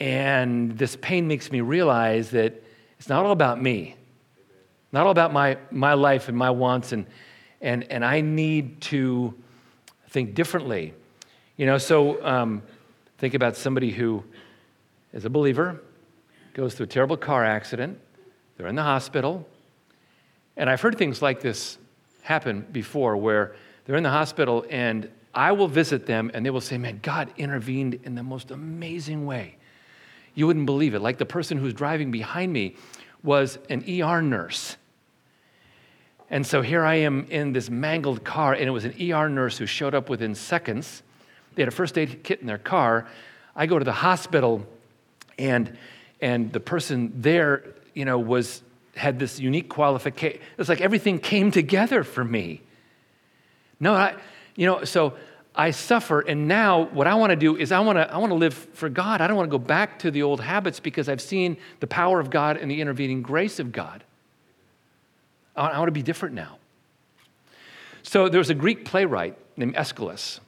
And 0.00 0.76
this 0.76 0.96
pain 0.96 1.28
makes 1.28 1.50
me 1.50 1.60
realize 1.60 2.30
that 2.30 2.62
it's 2.98 3.08
not 3.08 3.24
all 3.24 3.32
about 3.32 3.60
me, 3.60 3.96
not 4.92 5.06
all 5.06 5.12
about 5.12 5.32
my, 5.32 5.58
my 5.70 5.94
life 5.94 6.28
and 6.28 6.36
my 6.36 6.50
wants, 6.50 6.92
and, 6.92 7.06
and, 7.60 7.84
and 7.90 8.04
I 8.04 8.20
need 8.20 8.80
to 8.82 9.34
think 10.08 10.34
differently. 10.34 10.92
You 11.56 11.66
know, 11.66 11.78
so 11.78 12.24
um, 12.24 12.62
think 13.18 13.34
about 13.34 13.56
somebody 13.56 13.90
who 13.90 14.24
is 15.12 15.24
a 15.24 15.30
believer, 15.30 15.80
goes 16.54 16.74
through 16.74 16.84
a 16.84 16.88
terrible 16.88 17.16
car 17.16 17.44
accident, 17.44 17.98
they're 18.56 18.66
in 18.66 18.74
the 18.74 18.82
hospital, 18.82 19.46
and 20.56 20.68
I've 20.68 20.80
heard 20.80 20.98
things 20.98 21.22
like 21.22 21.40
this 21.40 21.78
happen 22.22 22.66
before 22.72 23.16
where 23.16 23.56
they're 23.84 23.96
in 23.96 24.02
the 24.02 24.10
hospital 24.10 24.64
and 24.70 25.10
I 25.34 25.52
will 25.52 25.68
visit 25.68 26.06
them 26.06 26.30
and 26.34 26.44
they 26.44 26.50
will 26.50 26.60
say, 26.60 26.78
Man, 26.78 27.00
God 27.02 27.32
intervened 27.36 28.00
in 28.04 28.14
the 28.14 28.22
most 28.22 28.50
amazing 28.50 29.26
way. 29.26 29.56
You 30.34 30.46
wouldn't 30.46 30.66
believe 30.66 30.94
it. 30.94 31.00
Like 31.00 31.18
the 31.18 31.26
person 31.26 31.58
who's 31.58 31.74
driving 31.74 32.10
behind 32.10 32.52
me 32.52 32.76
was 33.22 33.58
an 33.68 33.84
ER 33.88 34.22
nurse. 34.22 34.76
And 36.30 36.46
so 36.46 36.62
here 36.62 36.82
I 36.82 36.94
am 36.94 37.26
in 37.28 37.52
this 37.52 37.68
mangled 37.68 38.24
car, 38.24 38.54
and 38.54 38.62
it 38.62 38.70
was 38.70 38.86
an 38.86 38.94
ER 38.98 39.28
nurse 39.28 39.58
who 39.58 39.66
showed 39.66 39.94
up 39.94 40.08
within 40.08 40.34
seconds. 40.34 41.02
They 41.54 41.62
had 41.62 41.68
a 41.68 41.76
first 41.76 41.98
aid 41.98 42.24
kit 42.24 42.40
in 42.40 42.46
their 42.46 42.56
car. 42.56 43.06
I 43.54 43.66
go 43.66 43.78
to 43.78 43.84
the 43.84 43.92
hospital, 43.92 44.66
and, 45.38 45.76
and 46.22 46.50
the 46.50 46.58
person 46.58 47.12
there, 47.20 47.64
you 47.92 48.06
know, 48.06 48.18
was, 48.18 48.62
had 48.96 49.18
this 49.18 49.38
unique 49.38 49.68
qualification. 49.68 50.40
It's 50.56 50.70
like 50.70 50.80
everything 50.80 51.18
came 51.18 51.50
together 51.50 52.02
for 52.02 52.24
me. 52.24 52.62
No, 53.78 53.92
I, 53.92 54.14
you 54.56 54.66
know, 54.66 54.84
so 54.84 55.14
I 55.54 55.70
suffer, 55.70 56.20
and 56.20 56.48
now 56.48 56.84
what 56.84 57.06
I 57.06 57.14
want 57.14 57.30
to 57.30 57.36
do 57.36 57.56
is 57.56 57.72
I 57.72 57.80
want 57.80 57.98
to 57.98 58.10
I 58.12 58.16
want 58.16 58.30
to 58.30 58.36
live 58.36 58.54
for 58.54 58.88
God. 58.88 59.20
I 59.20 59.26
don't 59.26 59.36
want 59.36 59.50
to 59.50 59.58
go 59.58 59.62
back 59.62 59.98
to 60.00 60.10
the 60.10 60.22
old 60.22 60.40
habits 60.40 60.80
because 60.80 61.08
I've 61.08 61.20
seen 61.20 61.56
the 61.80 61.86
power 61.86 62.20
of 62.20 62.30
God 62.30 62.56
and 62.56 62.70
the 62.70 62.80
intervening 62.80 63.22
grace 63.22 63.58
of 63.58 63.70
God. 63.72 64.02
I 65.54 65.62
want, 65.62 65.74
I 65.74 65.78
want 65.78 65.88
to 65.88 65.92
be 65.92 66.02
different 66.02 66.34
now. 66.34 66.58
So 68.02 68.28
there 68.28 68.38
was 68.38 68.50
a 68.50 68.54
Greek 68.54 68.84
playwright 68.84 69.36
named 69.56 69.76
Aeschylus, 69.76 70.40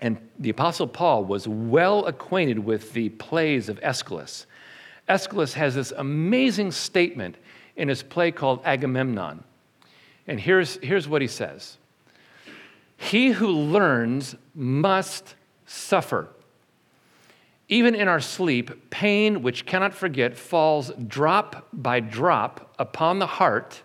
and 0.00 0.16
the 0.38 0.50
Apostle 0.50 0.86
Paul 0.86 1.24
was 1.24 1.48
well 1.48 2.06
acquainted 2.06 2.60
with 2.60 2.92
the 2.92 3.08
plays 3.10 3.68
of 3.68 3.80
Aeschylus. 3.82 4.46
Aeschylus 5.08 5.54
has 5.54 5.74
this 5.74 5.92
amazing 5.96 6.70
statement 6.70 7.36
in 7.76 7.88
his 7.88 8.02
play 8.02 8.30
called 8.30 8.60
Agamemnon. 8.64 9.42
And 10.28 10.38
here's, 10.38 10.76
here's 10.76 11.08
what 11.08 11.20
he 11.20 11.28
says 11.28 11.76
he 13.00 13.30
who 13.30 13.48
learns 13.48 14.36
must 14.54 15.34
suffer. 15.64 16.28
Even 17.66 17.94
in 17.94 18.08
our 18.08 18.20
sleep, 18.20 18.90
pain 18.90 19.40
which 19.40 19.64
cannot 19.64 19.94
forget 19.94 20.36
falls 20.36 20.92
drop 21.08 21.66
by 21.72 22.00
drop 22.00 22.74
upon 22.78 23.18
the 23.18 23.26
heart 23.26 23.82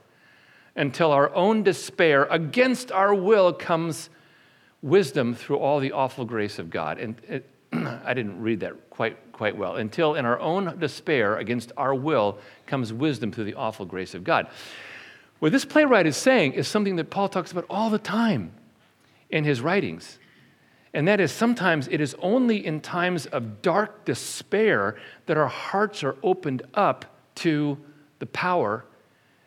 until 0.76 1.14
our 1.14 1.34
own 1.34 1.64
despair 1.64 2.26
against 2.26 2.92
our 2.92 3.16
will 3.16 3.54
comes 3.54 4.10
wisdom 4.82 5.34
through 5.34 5.60
all 5.60 5.80
the 5.80 5.94
awful 5.94 6.26
grace 6.26 6.60
of 6.60 6.70
God. 6.70 7.00
And 7.00 7.16
it, 7.30 7.50
I 7.72 8.14
didn't 8.14 8.42
read 8.42 8.60
that 8.60 8.90
quite, 8.90 9.32
quite 9.32 9.56
well. 9.56 9.78
Until 9.78 10.16
in 10.16 10.26
our 10.26 10.42
own 10.42 10.78
despair 10.78 11.38
against 11.38 11.72
our 11.78 11.96
will 11.96 12.38
comes 12.68 12.92
wisdom 12.92 13.32
through 13.32 13.46
the 13.46 13.56
awful 13.56 13.86
grace 13.86 14.14
of 14.14 14.26
God. 14.26 14.50
What 15.40 15.54
this 15.54 15.64
playwright 15.64 16.06
is 16.06 16.18
saying 16.18 16.52
is 16.52 16.68
something 16.68 16.98
that 16.98 17.10
Paul 17.10 17.30
talks 17.30 17.54
about 17.54 17.66
all 17.70 17.90
the 17.90 17.98
time 17.98 18.52
in 19.30 19.44
his 19.44 19.62
writings. 19.62 20.20
And 20.94 21.08
that 21.08 21.20
is 21.20 21.32
sometimes 21.32 21.88
it 21.90 22.00
is 22.00 22.16
only 22.20 22.66
in 22.66 22.80
times 22.80 23.26
of 23.26 23.62
dark 23.62 24.06
despair 24.06 24.96
that 25.26 25.36
our 25.36 25.48
hearts 25.48 26.04
are 26.04 26.16
opened 26.24 26.64
up 26.74 27.18
to 27.36 27.78
the 28.20 28.26
power 28.26 28.86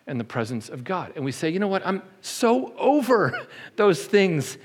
and 0.06 0.20
the 0.20 0.24
presence 0.24 0.68
of 0.68 0.84
God. 0.84 1.12
And 1.16 1.24
we 1.24 1.32
say, 1.32 1.48
you 1.48 1.58
know 1.58 1.68
what, 1.68 1.86
I'm 1.86 2.02
so 2.20 2.74
over 2.76 3.46
those 3.76 4.04
things 4.04 4.58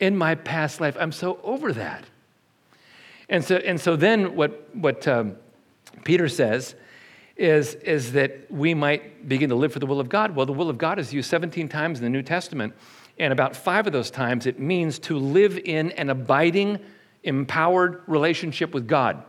in 0.00 0.16
my 0.16 0.34
past 0.34 0.80
life. 0.80 0.96
I'm 0.98 1.12
so 1.12 1.38
over 1.42 1.72
that. 1.72 2.04
And 3.28 3.44
so, 3.44 3.56
and 3.56 3.80
so 3.80 3.96
then 3.96 4.34
what, 4.36 4.74
what 4.74 5.06
um, 5.06 5.36
Peter 6.04 6.28
says 6.28 6.74
is, 7.36 7.74
is 7.74 8.12
that 8.12 8.50
we 8.50 8.74
might 8.74 9.28
begin 9.28 9.48
to 9.48 9.56
live 9.56 9.72
for 9.72 9.78
the 9.78 9.86
will 9.86 10.00
of 10.00 10.08
God. 10.08 10.36
Well, 10.36 10.46
the 10.46 10.52
will 10.52 10.70
of 10.70 10.78
God 10.78 10.98
is 10.98 11.12
used 11.12 11.28
17 11.30 11.68
times 11.68 11.98
in 11.98 12.04
the 12.04 12.10
New 12.10 12.22
Testament. 12.22 12.74
And 13.18 13.32
about 13.32 13.56
five 13.56 13.86
of 13.86 13.92
those 13.92 14.10
times, 14.10 14.46
it 14.46 14.58
means 14.58 14.98
to 15.00 15.18
live 15.18 15.58
in 15.58 15.90
an 15.92 16.10
abiding, 16.10 16.78
empowered 17.22 18.02
relationship 18.06 18.72
with 18.72 18.86
God. 18.86 19.22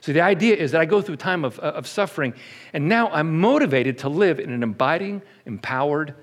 So 0.00 0.12
the 0.12 0.20
idea 0.20 0.54
is 0.54 0.72
that 0.72 0.80
I 0.80 0.84
go 0.84 1.02
through 1.02 1.14
a 1.14 1.18
time 1.18 1.44
of, 1.44 1.58
of 1.58 1.86
suffering, 1.86 2.34
and 2.72 2.88
now 2.88 3.08
I'm 3.08 3.40
motivated 3.40 3.98
to 3.98 4.08
live 4.08 4.38
in 4.38 4.52
an 4.52 4.62
abiding, 4.62 5.22
empowered, 5.46 6.14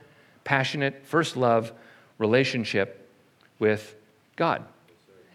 passionate, 0.44 1.06
first 1.06 1.36
love 1.36 1.74
relationship 2.18 3.10
with 3.60 3.96
God. 4.36 4.64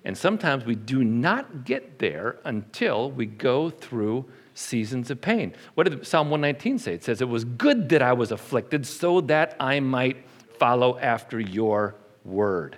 And 0.04 0.16
sometimes 0.16 0.64
we 0.64 0.74
do 0.74 1.04
not 1.04 1.64
get 1.64 1.98
there 1.98 2.38
until 2.44 3.10
we 3.10 3.26
go 3.26 3.68
through 3.68 4.24
seasons 4.58 5.10
of 5.10 5.20
pain. 5.20 5.54
What 5.74 5.88
did 5.88 6.06
Psalm 6.06 6.30
119 6.30 6.78
say? 6.78 6.94
It 6.94 7.04
says, 7.04 7.20
It 7.20 7.28
was 7.28 7.44
good 7.44 7.88
that 7.90 8.02
I 8.02 8.12
was 8.12 8.32
afflicted 8.32 8.86
so 8.86 9.20
that 9.22 9.56
I 9.60 9.80
might 9.80 10.16
follow 10.58 10.98
after 10.98 11.38
your 11.38 11.94
word. 12.24 12.76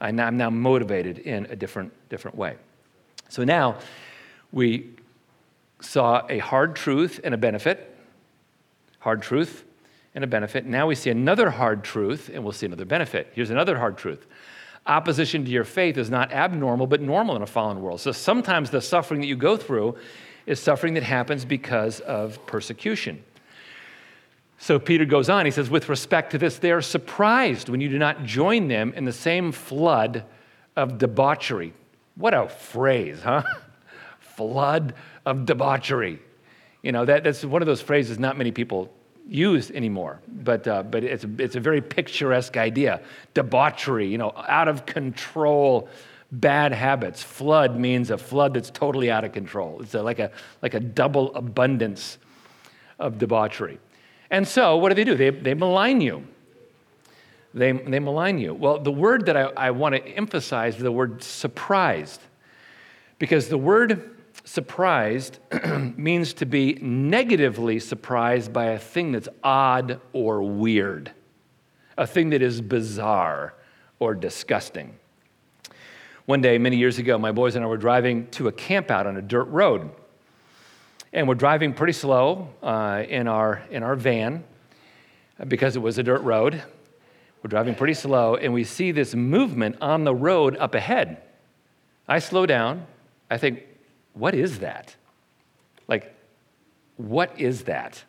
I'm 0.00 0.16
now 0.16 0.50
motivated 0.50 1.18
in 1.18 1.46
a 1.46 1.56
different, 1.56 1.92
different 2.08 2.36
way. 2.36 2.56
So 3.28 3.44
now 3.44 3.78
we 4.50 4.90
saw 5.80 6.26
a 6.28 6.38
hard 6.38 6.76
truth 6.76 7.20
and 7.22 7.34
a 7.34 7.38
benefit, 7.38 7.96
hard 8.98 9.22
truth 9.22 9.64
and 10.14 10.24
a 10.24 10.26
benefit. 10.26 10.66
Now 10.66 10.88
we 10.88 10.96
see 10.96 11.10
another 11.10 11.50
hard 11.50 11.84
truth 11.84 12.30
and 12.32 12.42
we'll 12.42 12.52
see 12.52 12.66
another 12.66 12.84
benefit. 12.84 13.30
Here's 13.34 13.50
another 13.50 13.78
hard 13.78 13.96
truth 13.96 14.26
opposition 14.84 15.44
to 15.44 15.50
your 15.52 15.62
faith 15.62 15.96
is 15.96 16.10
not 16.10 16.32
abnormal, 16.32 16.88
but 16.88 17.00
normal 17.00 17.36
in 17.36 17.42
a 17.42 17.46
fallen 17.46 17.80
world. 17.80 18.00
So 18.00 18.10
sometimes 18.10 18.70
the 18.70 18.80
suffering 18.80 19.20
that 19.20 19.28
you 19.28 19.36
go 19.36 19.56
through 19.56 19.96
is 20.46 20.60
suffering 20.60 20.94
that 20.94 21.02
happens 21.02 21.44
because 21.44 22.00
of 22.00 22.44
persecution. 22.46 23.22
So 24.58 24.78
Peter 24.78 25.04
goes 25.04 25.28
on, 25.28 25.44
he 25.44 25.50
says, 25.50 25.68
with 25.68 25.88
respect 25.88 26.30
to 26.32 26.38
this, 26.38 26.58
they 26.58 26.70
are 26.70 26.82
surprised 26.82 27.68
when 27.68 27.80
you 27.80 27.88
do 27.88 27.98
not 27.98 28.24
join 28.24 28.68
them 28.68 28.92
in 28.94 29.04
the 29.04 29.12
same 29.12 29.50
flood 29.50 30.24
of 30.76 30.98
debauchery. 30.98 31.72
What 32.14 32.32
a 32.32 32.48
phrase, 32.48 33.20
huh? 33.22 33.42
flood 34.20 34.94
of 35.26 35.46
debauchery. 35.46 36.20
You 36.82 36.92
know, 36.92 37.04
that, 37.04 37.24
that's 37.24 37.44
one 37.44 37.62
of 37.62 37.66
those 37.66 37.80
phrases 37.80 38.18
not 38.18 38.36
many 38.36 38.52
people 38.52 38.92
use 39.26 39.70
anymore, 39.70 40.20
but, 40.28 40.66
uh, 40.66 40.82
but 40.82 41.04
it's, 41.04 41.24
it's 41.38 41.56
a 41.56 41.60
very 41.60 41.80
picturesque 41.80 42.56
idea. 42.56 43.00
Debauchery, 43.34 44.08
you 44.08 44.18
know, 44.18 44.32
out 44.48 44.68
of 44.68 44.86
control, 44.86 45.88
bad 46.32 46.72
habits. 46.72 47.22
Flood 47.22 47.78
means 47.78 48.10
a 48.10 48.18
flood 48.18 48.54
that's 48.54 48.70
totally 48.70 49.10
out 49.10 49.22
of 49.22 49.32
control. 49.32 49.80
It's 49.82 49.94
a, 49.94 50.02
like, 50.02 50.18
a, 50.18 50.32
like 50.62 50.74
a 50.74 50.80
double 50.80 51.34
abundance 51.34 52.18
of 52.98 53.18
debauchery. 53.18 53.78
And 54.30 54.48
so, 54.48 54.78
what 54.78 54.88
do 54.88 54.94
they 54.94 55.04
do? 55.04 55.14
They, 55.14 55.30
they 55.30 55.54
malign 55.54 56.00
you. 56.00 56.26
They, 57.52 57.72
they 57.72 57.98
malign 57.98 58.38
you. 58.38 58.54
Well, 58.54 58.78
the 58.78 58.90
word 58.90 59.26
that 59.26 59.36
I, 59.36 59.42
I 59.56 59.70
want 59.72 59.94
to 59.94 60.02
emphasize 60.02 60.76
is 60.76 60.82
the 60.82 60.90
word 60.90 61.22
surprised. 61.22 62.22
Because 63.18 63.48
the 63.48 63.58
word 63.58 64.16
surprised 64.44 65.38
means 65.96 66.32
to 66.34 66.46
be 66.46 66.74
negatively 66.80 67.78
surprised 67.78 68.54
by 68.54 68.66
a 68.66 68.78
thing 68.78 69.12
that's 69.12 69.28
odd 69.44 70.00
or 70.14 70.42
weird, 70.42 71.12
a 71.98 72.06
thing 72.06 72.30
that 72.30 72.40
is 72.40 72.62
bizarre 72.62 73.54
or 73.98 74.14
disgusting. 74.14 74.98
One 76.26 76.40
day, 76.40 76.56
many 76.56 76.76
years 76.76 76.98
ago, 76.98 77.18
my 77.18 77.32
boys 77.32 77.56
and 77.56 77.64
I 77.64 77.68
were 77.68 77.76
driving 77.76 78.28
to 78.32 78.46
a 78.46 78.52
campout 78.52 79.06
on 79.06 79.16
a 79.16 79.22
dirt 79.22 79.48
road. 79.48 79.90
And 81.12 81.26
we're 81.26 81.34
driving 81.34 81.74
pretty 81.74 81.94
slow 81.94 82.48
uh, 82.62 83.02
in, 83.08 83.26
our, 83.26 83.62
in 83.70 83.82
our 83.82 83.96
van 83.96 84.44
because 85.48 85.74
it 85.74 85.80
was 85.80 85.98
a 85.98 86.02
dirt 86.04 86.22
road. 86.22 86.62
We're 87.42 87.48
driving 87.48 87.74
pretty 87.74 87.94
slow, 87.94 88.36
and 88.36 88.52
we 88.52 88.62
see 88.62 88.92
this 88.92 89.16
movement 89.16 89.78
on 89.80 90.04
the 90.04 90.14
road 90.14 90.56
up 90.58 90.76
ahead. 90.76 91.20
I 92.06 92.20
slow 92.20 92.46
down. 92.46 92.86
I 93.28 93.36
think, 93.36 93.64
what 94.14 94.34
is 94.36 94.60
that? 94.60 94.94
Like, 95.88 96.14
what 96.98 97.40
is 97.40 97.64
that? 97.64 98.04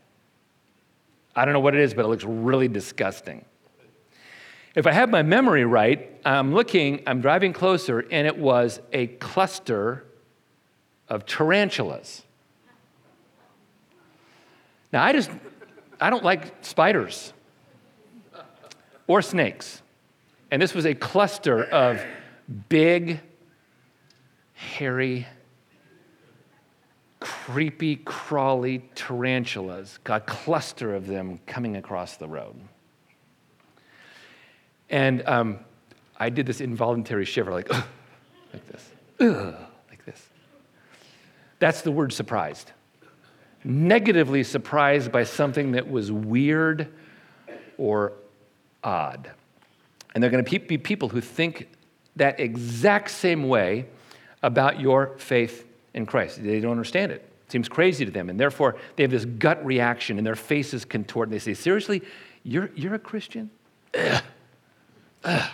I 1.35 1.45
don't 1.45 1.53
know 1.55 1.61
what 1.61 1.73
it 1.73 1.81
is, 1.81 1.95
but 1.95 2.05
it 2.05 2.09
looks 2.09 2.25
really 2.25 2.67
disgusting. 2.67 3.43
If 4.75 4.87
I 4.87 4.91
have 4.91 5.09
my 5.09 5.21
memory 5.21 5.65
right, 5.65 6.09
I'm 6.25 6.53
looking, 6.53 7.03
I'm 7.05 7.21
driving 7.21 7.53
closer, 7.53 7.99
and 7.99 8.25
it 8.25 8.37
was 8.37 8.79
a 8.91 9.07
cluster 9.07 10.05
of 11.07 11.25
tarantulas. 11.27 12.23
Now, 14.91 15.03
I 15.03 15.13
just, 15.13 15.29
I 16.01 16.09
don't 16.09 16.23
like 16.23 16.65
spiders 16.65 17.33
or 19.05 19.21
snakes. 19.21 19.81
And 20.49 20.61
this 20.61 20.73
was 20.73 20.85
a 20.85 20.95
cluster 20.95 21.63
of 21.63 22.03
big, 22.69 23.19
hairy, 24.53 25.27
creepy, 27.19 27.97
crawly 27.97 28.89
tarantulas, 28.95 29.99
Got 30.03 30.23
a 30.23 30.25
cluster 30.25 30.95
of 30.95 31.07
them 31.07 31.39
coming 31.45 31.75
across 31.75 32.17
the 32.17 32.27
road. 32.27 32.55
And 34.89 35.27
um, 35.27 35.59
I 36.17 36.29
did 36.29 36.45
this 36.45 36.61
involuntary 36.61 37.25
shiver, 37.25 37.51
like, 37.51 37.69
like 38.53 38.67
this, 38.67 38.91
like 39.19 40.05
this. 40.05 40.27
That's 41.59 41.81
the 41.81 41.91
word 41.91 42.13
surprised. 42.13 42.71
Negatively 43.63 44.43
surprised 44.43 45.11
by 45.11 45.23
something 45.23 45.71
that 45.73 45.89
was 45.89 46.11
weird 46.11 46.89
or 47.77 48.13
odd. 48.83 49.31
And 50.13 50.21
they're 50.21 50.29
going 50.29 50.43
to 50.43 50.59
be 50.59 50.77
people 50.77 51.09
who 51.09 51.21
think 51.21 51.69
that 52.15 52.39
exact 52.39 53.09
same 53.09 53.47
way 53.47 53.87
about 54.43 54.79
your 54.79 55.17
faith 55.17 55.65
in 55.93 56.05
Christ. 56.05 56.43
They 56.43 56.59
don't 56.59 56.71
understand 56.71 57.11
it. 57.11 57.27
It 57.45 57.51
seems 57.51 57.69
crazy 57.69 58.05
to 58.05 58.11
them. 58.11 58.29
And 58.29 58.39
therefore, 58.39 58.75
they 58.95 59.03
have 59.03 59.11
this 59.11 59.25
gut 59.25 59.65
reaction 59.65 60.17
and 60.17 60.27
their 60.27 60.35
faces 60.35 60.85
contort. 60.85 61.29
And 61.29 61.33
they 61.33 61.39
say, 61.39 61.53
Seriously, 61.53 62.03
you're, 62.43 62.69
you're 62.75 62.93
a 62.93 62.99
Christian? 62.99 63.49
Ugh. 63.97 64.23
Ugh. 65.23 65.49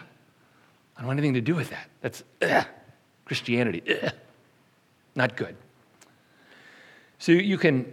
I 0.95 1.01
don't 1.01 1.08
want 1.08 1.19
anything 1.19 1.36
to 1.36 1.41
do 1.41 1.55
with 1.55 1.69
that. 1.69 1.89
That's 2.01 2.23
ugh. 2.41 2.65
Christianity. 3.25 3.84
Ugh. 4.03 4.13
Not 5.15 5.36
good. 5.36 5.55
So 7.19 7.32
you 7.32 7.58
can, 7.58 7.91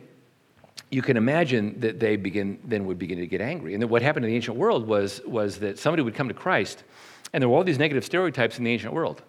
you 0.90 1.02
can 1.02 1.16
imagine 1.16 1.80
that 1.80 1.98
they 1.98 2.16
begin, 2.16 2.58
then 2.64 2.86
would 2.86 2.98
begin 2.98 3.18
to 3.18 3.26
get 3.26 3.40
angry. 3.40 3.74
And 3.74 3.82
then 3.82 3.88
what 3.88 4.02
happened 4.02 4.24
in 4.24 4.30
the 4.30 4.36
ancient 4.36 4.56
world 4.56 4.86
was, 4.86 5.20
was 5.26 5.58
that 5.58 5.78
somebody 5.78 6.02
would 6.02 6.14
come 6.14 6.28
to 6.28 6.34
Christ, 6.34 6.84
and 7.32 7.42
there 7.42 7.48
were 7.48 7.56
all 7.56 7.64
these 7.64 7.78
negative 7.78 8.04
stereotypes 8.04 8.58
in 8.58 8.64
the 8.64 8.72
ancient 8.72 8.92
world. 8.92 9.22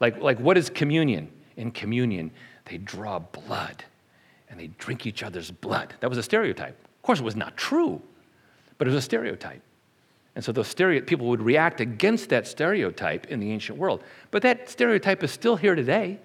Like, 0.00 0.20
like 0.20 0.38
what 0.38 0.58
is 0.58 0.68
communion? 0.70 1.30
In 1.56 1.70
communion, 1.72 2.30
they 2.66 2.78
draw 2.78 3.18
blood 3.18 3.84
and 4.50 4.60
they 4.60 4.68
drink 4.78 5.06
each 5.06 5.22
other's 5.22 5.50
blood. 5.50 5.94
That 6.00 6.08
was 6.08 6.18
a 6.18 6.22
stereotype. 6.22 6.76
Of 6.96 7.02
course, 7.02 7.20
it 7.20 7.24
was 7.24 7.36
not 7.36 7.56
true, 7.56 8.00
but 8.76 8.86
it 8.86 8.90
was 8.90 8.98
a 8.98 9.02
stereotype. 9.02 9.62
And 10.38 10.44
so 10.44 10.52
those 10.52 10.68
stereo- 10.68 11.00
people 11.00 11.26
would 11.26 11.42
react 11.42 11.80
against 11.80 12.28
that 12.28 12.46
stereotype 12.46 13.26
in 13.26 13.40
the 13.40 13.50
ancient 13.50 13.76
world. 13.76 14.04
But 14.30 14.42
that 14.42 14.70
stereotype 14.70 15.24
is 15.24 15.32
still 15.32 15.56
here 15.56 15.74
today. 15.74 16.20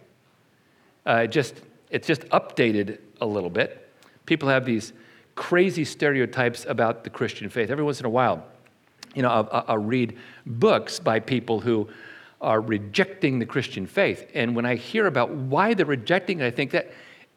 Uh, 1.04 1.26
just, 1.26 1.56
it's 1.90 2.06
just 2.06 2.22
updated 2.26 3.00
a 3.22 3.26
little 3.26 3.50
bit. 3.50 3.90
People 4.28 4.50
have 4.50 4.66
these 4.66 4.94
crazy 5.34 5.84
stereotypes 5.84 6.64
about 6.70 7.04
the 7.04 7.10
Christian 7.10 7.50
faith. 7.50 7.72
Every 7.72 7.84
once 7.84 8.00
in 8.00 8.06
a 8.06 8.10
while, 8.10 8.46
you 9.16 9.24
know, 9.24 9.30
I'll, 9.30 9.66
I'll 9.68 9.78
read 9.80 10.16
books 10.46 11.00
by 11.00 11.20
people 11.20 11.60
who 11.60 11.90
are 12.40 12.62
rejecting 12.62 13.40
the 13.40 13.48
Christian 13.48 13.88
faith. 13.88 14.30
And 14.36 14.56
when 14.56 14.68
I 14.68 14.76
hear 14.76 15.08
about 15.08 15.32
why 15.32 15.74
they're 15.74 15.88
rejecting 15.88 16.40
it, 16.40 16.46
I 16.46 16.52
think 16.52 16.70
that 16.70 16.92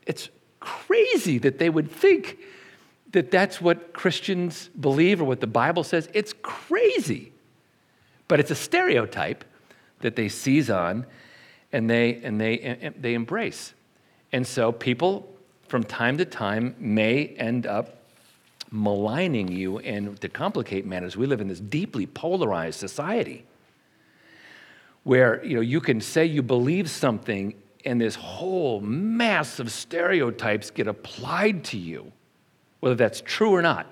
it's 0.06 0.28
crazy 0.60 1.38
that 1.38 1.58
they 1.58 1.70
would 1.70 1.90
think 1.90 2.36
that 3.16 3.30
that's 3.30 3.62
what 3.62 3.94
Christians 3.94 4.68
believe 4.78 5.22
or 5.22 5.24
what 5.24 5.40
the 5.40 5.46
Bible 5.46 5.84
says. 5.84 6.06
It's 6.12 6.34
crazy. 6.42 7.32
But 8.28 8.40
it's 8.40 8.50
a 8.50 8.54
stereotype 8.54 9.42
that 10.00 10.16
they 10.16 10.28
seize 10.28 10.68
on 10.68 11.06
and 11.72 11.88
they, 11.88 12.16
and 12.16 12.38
they, 12.38 12.60
and 12.60 12.94
they 13.00 13.14
embrace. 13.14 13.72
And 14.32 14.46
so 14.46 14.70
people 14.70 15.34
from 15.66 15.82
time 15.82 16.18
to 16.18 16.26
time 16.26 16.74
may 16.78 17.28
end 17.28 17.66
up 17.66 18.02
maligning 18.70 19.48
you. 19.48 19.78
And 19.78 20.20
to 20.20 20.28
complicate 20.28 20.84
matters, 20.84 21.16
we 21.16 21.24
live 21.24 21.40
in 21.40 21.48
this 21.48 21.60
deeply 21.60 22.06
polarized 22.06 22.78
society 22.78 23.46
where 25.04 25.42
you 25.42 25.54
know 25.54 25.62
you 25.62 25.80
can 25.80 26.02
say 26.02 26.26
you 26.26 26.42
believe 26.42 26.90
something 26.90 27.54
and 27.86 27.98
this 27.98 28.16
whole 28.16 28.82
mass 28.82 29.58
of 29.58 29.72
stereotypes 29.72 30.70
get 30.70 30.86
applied 30.86 31.64
to 31.64 31.78
you 31.78 32.12
whether 32.86 32.94
that's 32.94 33.20
true 33.20 33.50
or 33.50 33.62
not. 33.62 33.88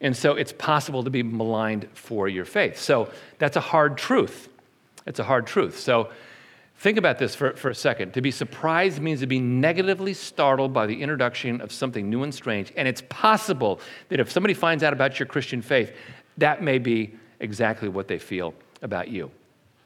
And 0.00 0.16
so 0.16 0.34
it's 0.34 0.52
possible 0.52 1.04
to 1.04 1.10
be 1.10 1.22
maligned 1.22 1.88
for 1.94 2.26
your 2.26 2.44
faith. 2.44 2.76
So 2.76 3.08
that's 3.38 3.56
a 3.56 3.60
hard 3.60 3.96
truth. 3.96 4.48
It's 5.06 5.20
a 5.20 5.24
hard 5.24 5.46
truth. 5.46 5.78
So 5.78 6.10
think 6.78 6.98
about 6.98 7.20
this 7.20 7.36
for, 7.36 7.54
for 7.54 7.70
a 7.70 7.74
second. 7.76 8.14
To 8.14 8.20
be 8.20 8.32
surprised 8.32 9.00
means 9.00 9.20
to 9.20 9.28
be 9.28 9.38
negatively 9.38 10.12
startled 10.12 10.72
by 10.72 10.86
the 10.86 11.00
introduction 11.00 11.60
of 11.60 11.70
something 11.70 12.10
new 12.10 12.24
and 12.24 12.34
strange. 12.34 12.72
And 12.76 12.88
it's 12.88 13.02
possible 13.08 13.78
that 14.08 14.18
if 14.18 14.28
somebody 14.28 14.54
finds 14.54 14.82
out 14.82 14.92
about 14.92 15.20
your 15.20 15.26
christian 15.26 15.62
faith 15.62 15.92
that 16.36 16.60
may 16.60 16.78
be 16.78 17.14
exactly 17.38 17.88
what 17.88 18.08
they 18.08 18.18
feel 18.18 18.54
about 18.82 19.06
you. 19.06 19.30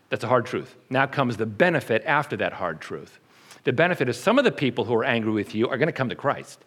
That's 0.08 0.24
a 0.24 0.28
hard 0.28 0.46
truth. 0.46 0.76
Now 0.88 1.06
comes 1.06 1.36
the 1.36 1.46
benefit 1.46 2.02
after 2.06 2.38
that 2.38 2.54
hard 2.54 2.80
truth. 2.80 3.18
The 3.64 3.72
benefit 3.74 4.08
is 4.08 4.18
some 4.18 4.38
of 4.38 4.44
the 4.44 4.52
people 4.52 4.84
who 4.86 4.94
are 4.94 5.04
angry 5.04 5.32
with 5.32 5.54
you 5.54 5.68
are 5.68 5.76
going 5.76 5.88
to 5.88 5.92
come 5.92 6.08
to 6.08 6.14
Christ. 6.14 6.64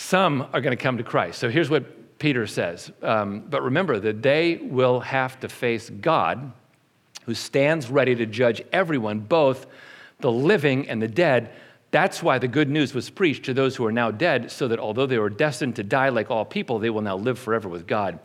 Some 0.00 0.48
are 0.54 0.62
going 0.62 0.74
to 0.74 0.82
come 0.82 0.96
to 0.96 1.04
Christ. 1.04 1.38
So 1.38 1.50
here's 1.50 1.68
what 1.68 2.18
Peter 2.18 2.46
says. 2.46 2.90
Um, 3.02 3.40
but 3.40 3.62
remember 3.62 4.00
that 4.00 4.22
they 4.22 4.56
will 4.56 5.00
have 5.00 5.38
to 5.40 5.48
face 5.48 5.90
God, 5.90 6.52
who 7.26 7.34
stands 7.34 7.90
ready 7.90 8.14
to 8.14 8.24
judge 8.24 8.62
everyone, 8.72 9.20
both 9.20 9.66
the 10.20 10.32
living 10.32 10.88
and 10.88 11.02
the 11.02 11.06
dead. 11.06 11.50
That's 11.90 12.22
why 12.22 12.38
the 12.38 12.48
good 12.48 12.70
news 12.70 12.94
was 12.94 13.10
preached 13.10 13.44
to 13.44 13.54
those 13.54 13.76
who 13.76 13.84
are 13.84 13.92
now 13.92 14.10
dead, 14.10 14.50
so 14.50 14.68
that 14.68 14.78
although 14.78 15.06
they 15.06 15.18
were 15.18 15.28
destined 15.28 15.76
to 15.76 15.84
die 15.84 16.08
like 16.08 16.30
all 16.30 16.46
people, 16.46 16.78
they 16.78 16.88
will 16.90 17.02
now 17.02 17.16
live 17.16 17.38
forever 17.38 17.68
with 17.68 17.86
God 17.86 18.18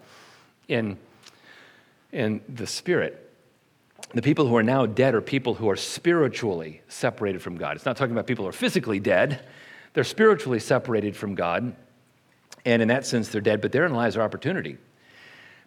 in, 0.69 0.97
in 2.13 2.39
the 2.47 2.67
Spirit 2.67 3.21
the 4.13 4.21
people 4.21 4.47
who 4.47 4.55
are 4.55 4.63
now 4.63 4.85
dead 4.85 5.13
are 5.13 5.19
people 5.19 5.55
who 5.55 5.69
are 5.69 5.75
spiritually 5.75 6.81
separated 6.87 7.41
from 7.41 7.57
God. 7.57 7.75
It's 7.75 7.85
not 7.85 7.97
talking 7.97 8.13
about 8.13 8.27
people 8.27 8.45
who 8.45 8.49
are 8.49 8.53
physically 8.53 8.99
dead, 8.99 9.45
they're 9.95 10.03
spiritually 10.03 10.59
separated 10.59 11.15
from 11.15 11.33
God. 11.33 11.73
And 12.65 12.81
in 12.81 12.89
that 12.89 13.05
sense, 13.05 13.29
they're 13.29 13.41
dead, 13.41 13.61
but 13.61 13.71
therein 13.71 13.93
lies 13.93 14.17
our 14.17 14.23
opportunity. 14.23 14.77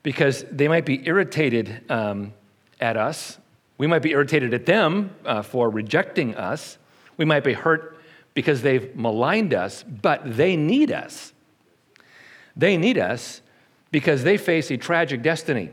Because 0.03 0.45
they 0.53 0.69
might 0.69 0.85
be 0.87 1.05
irritated 1.07 1.83
um, 1.91 2.35
at 2.79 2.97
us. 2.97 3.39
We 3.79 3.87
might 3.87 4.03
be 4.03 4.11
irritated 4.11 4.53
at 4.53 4.67
them 4.67 5.15
uh, 5.25 5.43
for 5.43 5.71
rejecting 5.71 6.37
us. 6.37 6.79
We 7.17 7.25
might 7.25 7.43
be 7.43 7.55
hurt 7.55 7.99
because 8.35 8.63
they've 8.63 8.95
maligned 8.95 9.55
us, 9.55 9.83
but 9.83 10.21
they 10.37 10.57
need 10.57 10.93
us. 10.93 11.33
They 12.55 12.77
need 12.77 12.99
us 12.99 13.41
because 13.91 14.25
they 14.25 14.37
face 14.37 14.71
a 14.71 14.77
tragic 14.77 15.23
destiny. 15.23 15.71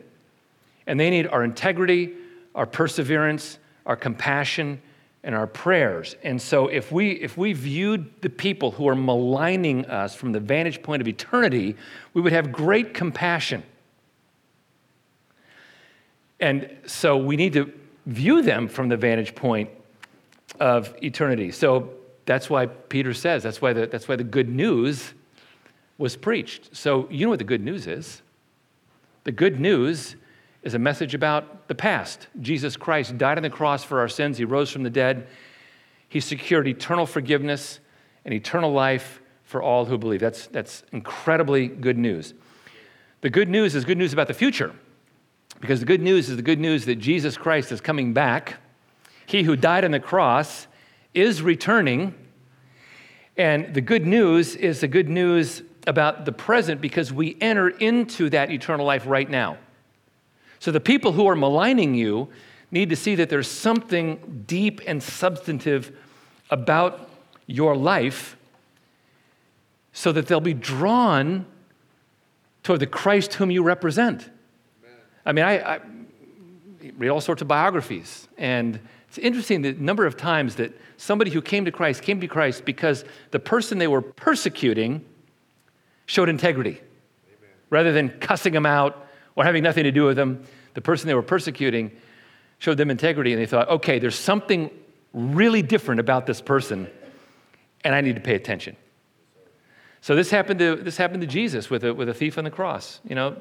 And 0.87 0.99
they 0.99 1.09
need 1.09 1.27
our 1.27 1.43
integrity, 1.43 2.13
our 2.53 2.65
perseverance, 2.65 3.59
our 3.85 3.95
compassion, 3.95 4.81
and 5.25 5.33
our 5.33 5.47
prayers. 5.47 6.15
And 6.23 6.39
so 6.39 6.67
if 6.67 6.91
we 6.91 7.11
if 7.13 7.35
we 7.35 7.51
viewed 7.51 8.21
the 8.21 8.29
people 8.29 8.71
who 8.71 8.88
are 8.88 8.95
maligning 8.95 9.85
us 9.88 10.13
from 10.15 10.31
the 10.31 10.39
vantage 10.39 10.83
point 10.83 11.01
of 11.01 11.07
eternity, 11.07 11.75
we 12.13 12.21
would 12.21 12.31
have 12.31 12.51
great 12.51 12.93
compassion. 12.93 13.63
And 16.39 16.69
so 16.85 17.17
we 17.17 17.35
need 17.35 17.53
to 17.53 17.73
view 18.05 18.43
them 18.43 18.67
from 18.67 18.88
the 18.88 18.97
vantage 18.97 19.33
point 19.33 19.69
of 20.59 20.95
eternity. 21.01 21.51
So 21.51 21.89
that's 22.25 22.47
why 22.49 22.67
Peter 22.67 23.13
says, 23.13 23.41
that's 23.41 23.61
why 23.61 23.73
the, 23.73 23.88
that's 23.88 24.07
why 24.07 24.15
the 24.15 24.23
good 24.23 24.47
news 24.47 25.13
was 25.97 26.15
preached. 26.15 26.75
So 26.75 27.07
you 27.09 27.25
know 27.25 27.31
what 27.31 27.39
the 27.39 27.45
good 27.45 27.63
news 27.63 27.88
is. 27.88 28.21
The 29.23 29.31
good 29.31 29.59
news 29.59 30.15
is 30.65 30.73
a 30.73 30.80
message 30.80 31.13
about 31.13 31.67
the 31.67 31.75
past. 31.75 32.28
Jesus 32.41 32.75
Christ 32.75 33.17
died 33.17 33.38
on 33.38 33.43
the 33.43 33.49
cross 33.49 33.84
for 33.84 33.99
our 33.99 34.10
sins, 34.10 34.38
He 34.38 34.43
rose 34.43 34.71
from 34.71 34.84
the 34.84 34.89
dead. 34.89 35.28
He 36.10 36.19
secured 36.19 36.67
eternal 36.67 37.06
forgiveness 37.06 37.80
and 38.25 38.34
eternal 38.34 38.73
life 38.73 39.21
for 39.43 39.62
all 39.62 39.86
who 39.86 39.97
believe. 39.97 40.19
That's, 40.19 40.47
that's 40.47 40.84
incredibly 40.91 41.67
good 41.67 41.97
news. 41.97 42.34
The 43.21 43.30
good 43.30 43.47
news 43.47 43.75
is 43.75 43.86
good 43.86 43.97
news 43.97 44.12
about 44.12 44.28
the 44.28 44.34
future, 44.34 44.73
because 45.62 45.80
the 45.80 45.86
good 45.86 46.01
news 46.01 46.30
is 46.30 46.36
the 46.36 46.41
good 46.41 46.60
news 46.60 46.86
that 46.86 46.95
Jesus 46.95 47.38
Christ 47.38 47.71
is 47.71 47.80
coming 47.80 48.13
back. 48.13 48.58
He 49.28 49.43
who 49.43 49.56
died 49.56 49.86
on 49.86 49.91
the 49.91 49.99
cross 49.99 50.67
is 51.13 51.41
returning. 51.41 52.13
And 53.38 53.73
the 53.73 53.82
good 53.82 54.06
news 54.06 54.56
is 54.56 54.82
the 54.82 54.88
good 54.88 55.10
news 55.10 55.63
about 55.88 56.25
the 56.25 56.32
present 56.32 56.82
because 56.82 57.12
we 57.12 57.38
enter 57.41 57.69
into 57.69 58.30
that 58.32 58.51
eternal 58.51 58.86
life 58.86 59.04
right 59.06 59.30
now. 59.30 59.58
So 60.65 60.71
the 60.71 60.80
people 60.80 61.12
who 61.12 61.28
are 61.28 61.36
maligning 61.36 61.93
you, 61.93 62.28
need 62.71 62.89
to 62.89 62.95
see 62.95 63.13
that 63.13 63.30
there's 63.30 63.47
something 63.47 64.45
deep 64.47 64.82
and 64.88 65.04
substantive 65.04 65.95
about 66.49 67.08
your 67.45 67.75
life 67.75 68.36
so 69.93 70.12
that 70.12 70.25
they'll 70.25 70.39
be 70.39 70.56
drawn 70.56 71.45
toward 72.63 72.80
the 72.80 72.88
Christ 72.88 73.36
whom 73.36 73.51
you 73.51 73.62
represent. 73.62 74.28
I 75.23 75.34
mean, 75.34 75.45
I, 75.45 75.75
I 75.75 75.80
read 76.97 77.10
all 77.10 77.21
sorts 77.21 77.43
of 77.43 77.47
biographies, 77.47 78.28
and 78.39 78.80
it's 79.08 79.19
interesting 79.19 79.62
the 79.62 79.73
number 79.73 80.08
of 80.08 80.17
times 80.17 80.56
that 80.56 80.73
somebody 80.97 81.30
who 81.30 81.43
came 81.43 81.65
to 81.65 81.71
Christ 81.71 82.01
came 82.01 82.19
to 82.21 82.28
Christ 82.28 82.65
because 82.65 83.06
the 83.30 83.39
person 83.39 83.78
they 83.78 83.88
were 83.88 84.01
persecuting 84.01 85.06
showed 86.08 86.28
integrity. 86.28 86.82
Amen. 86.82 87.49
Rather 87.69 87.93
than 87.93 88.10
cussing 88.19 88.54
them 88.54 88.65
out 88.65 89.04
or 89.35 89.43
having 89.43 89.63
nothing 89.63 89.83
to 89.83 89.91
do 89.91 90.05
with 90.05 90.15
them, 90.15 90.43
the 90.73 90.81
person 90.81 91.07
they 91.07 91.13
were 91.13 91.21
persecuting 91.21 91.91
showed 92.59 92.77
them 92.77 92.89
integrity, 92.89 93.33
and 93.33 93.41
they 93.41 93.45
thought, 93.45 93.67
okay, 93.69 93.99
there's 93.99 94.17
something 94.17 94.69
really 95.13 95.61
different 95.61 95.99
about 95.99 96.25
this 96.25 96.41
person, 96.41 96.87
and 97.83 97.93
I 97.93 98.01
need 98.01 98.15
to 98.15 98.21
pay 98.21 98.35
attention. 98.35 98.75
So 100.01 100.15
this 100.15 100.29
happened 100.29 100.59
to, 100.59 100.75
this 100.75 100.97
happened 100.97 101.21
to 101.21 101.27
Jesus 101.27 101.69
with 101.69 101.83
a, 101.83 101.93
with 101.93 102.09
a 102.09 102.13
thief 102.13 102.37
on 102.37 102.43
the 102.43 102.51
cross. 102.51 102.99
You 103.07 103.15
know, 103.15 103.35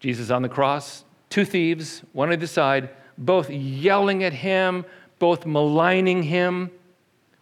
Jesus 0.00 0.30
on 0.30 0.42
the 0.42 0.48
cross, 0.48 1.04
two 1.28 1.44
thieves, 1.44 2.02
one 2.12 2.28
on 2.28 2.34
either 2.34 2.46
side, 2.46 2.90
both 3.16 3.50
yelling 3.50 4.24
at 4.24 4.32
him, 4.32 4.84
both 5.18 5.46
maligning 5.46 6.22
him. 6.22 6.70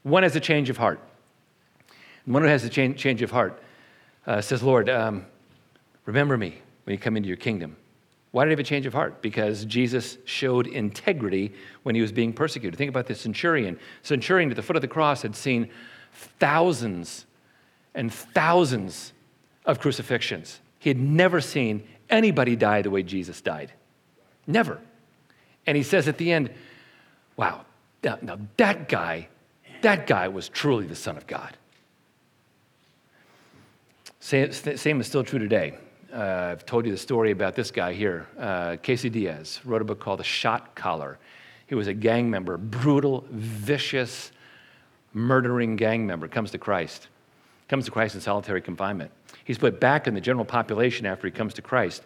One 0.03 0.23
has 0.25 0.37
a 0.37 0.41
change 0.41 0.69
of 0.69 0.77
heart. 0.77 1.01
one 2.25 2.43
who 2.43 2.49
has 2.49 2.65
a 2.65 2.69
change, 2.69 2.99
change 2.99 3.23
of 3.23 3.31
heart 3.31 3.63
uh, 4.27 4.41
says, 4.41 4.63
Lord, 4.63 4.89
um, 4.89 5.25
remember 6.05 6.37
me 6.37 6.61
when 6.89 6.95
you 6.95 6.99
come 6.99 7.19
into 7.19 7.27
your 7.27 7.37
kingdom. 7.37 7.77
Why 8.31 8.45
did 8.45 8.49
he 8.49 8.53
have 8.53 8.61
a 8.61 8.63
change 8.63 8.87
of 8.87 8.95
heart? 8.95 9.21
Because 9.21 9.67
Jesus 9.67 10.17
showed 10.25 10.67
integrity 10.67 11.53
when 11.83 11.95
he 11.95 12.01
was 12.01 12.13
being 12.13 12.33
persecuted. 12.33 12.79
Think 12.79 12.89
about 12.89 13.07
the 13.07 13.15
centurion. 13.15 13.79
Centurion 14.03 14.49
at 14.49 14.57
the 14.57 14.63
foot 14.63 14.75
of 14.75 14.81
the 14.81 14.89
cross 14.89 15.21
had 15.21 15.37
seen 15.37 15.69
thousands 16.41 17.27
and 17.95 18.11
thousands 18.11 19.13
of 19.67 19.81
crucifixions. 19.81 20.61
He 20.79 20.89
had 20.89 20.99
never 20.99 21.43
seen 21.43 21.87
anybody 22.09 22.57
die 22.57 22.81
the 22.81 22.89
way 22.89 23.03
Jesus 23.03 23.43
died. 23.43 23.71
Never. 24.47 24.81
And 25.67 25.77
he 25.77 25.83
says 25.83 26.09
at 26.09 26.17
the 26.17 26.33
end, 26.33 26.51
wow, 27.37 27.67
now, 28.03 28.17
now 28.23 28.39
that 28.57 28.89
guy, 28.89 29.29
that 29.83 30.07
guy 30.07 30.29
was 30.29 30.49
truly 30.49 30.87
the 30.87 30.97
Son 30.97 31.19
of 31.19 31.27
God. 31.27 31.55
Same, 34.21 34.51
same 34.53 35.03
is 35.03 35.07
still 35.07 35.23
true 35.23 35.39
today. 35.39 35.75
Uh, 36.13 36.49
I've 36.53 36.65
told 36.65 36.87
you 36.87 36.93
the 36.93 36.99
story 36.99 37.33
about 37.33 37.55
this 37.55 37.71
guy 37.71 37.93
here, 37.93 38.27
uh, 38.39 38.77
Casey 38.83 39.11
Diaz, 39.11 39.61
wrote 39.65 39.83
a 39.83 39.85
book 39.85 40.01
called 40.01 40.21
The 40.21 40.25
Shot 40.25 40.75
Caller. 40.75 41.19
He 41.67 41.75
was 41.75 41.87
a 41.87 41.93
gang 41.93 42.31
member, 42.31 42.57
brutal, 42.57 43.27
vicious, 43.31 44.33
murdering 45.13 45.77
gang 45.77 46.07
member, 46.07 46.27
comes 46.27 46.51
to 46.53 46.59
Christ, 46.59 47.09
comes 47.69 47.85
to 47.85 47.91
Christ 47.91 48.15
in 48.15 48.23
solitary 48.23 48.63
confinement. 48.63 49.11
He's 49.45 49.59
put 49.59 49.81
back 49.81 50.07
in 50.07 50.15
the 50.15 50.21
general 50.21 50.47
population 50.47 51.05
after 51.05 51.27
he 51.27 51.31
comes 51.31 51.53
to 51.55 51.63
Christ. 51.63 52.03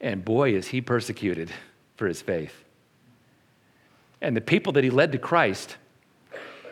And 0.00 0.24
boy, 0.24 0.54
is 0.54 0.68
he 0.68 0.80
persecuted 0.80 1.50
for 1.96 2.06
his 2.06 2.22
faith. 2.22 2.64
And 4.20 4.36
the 4.36 4.40
people 4.40 4.72
that 4.74 4.84
he 4.84 4.90
led 4.90 5.10
to 5.12 5.18
Christ 5.18 5.76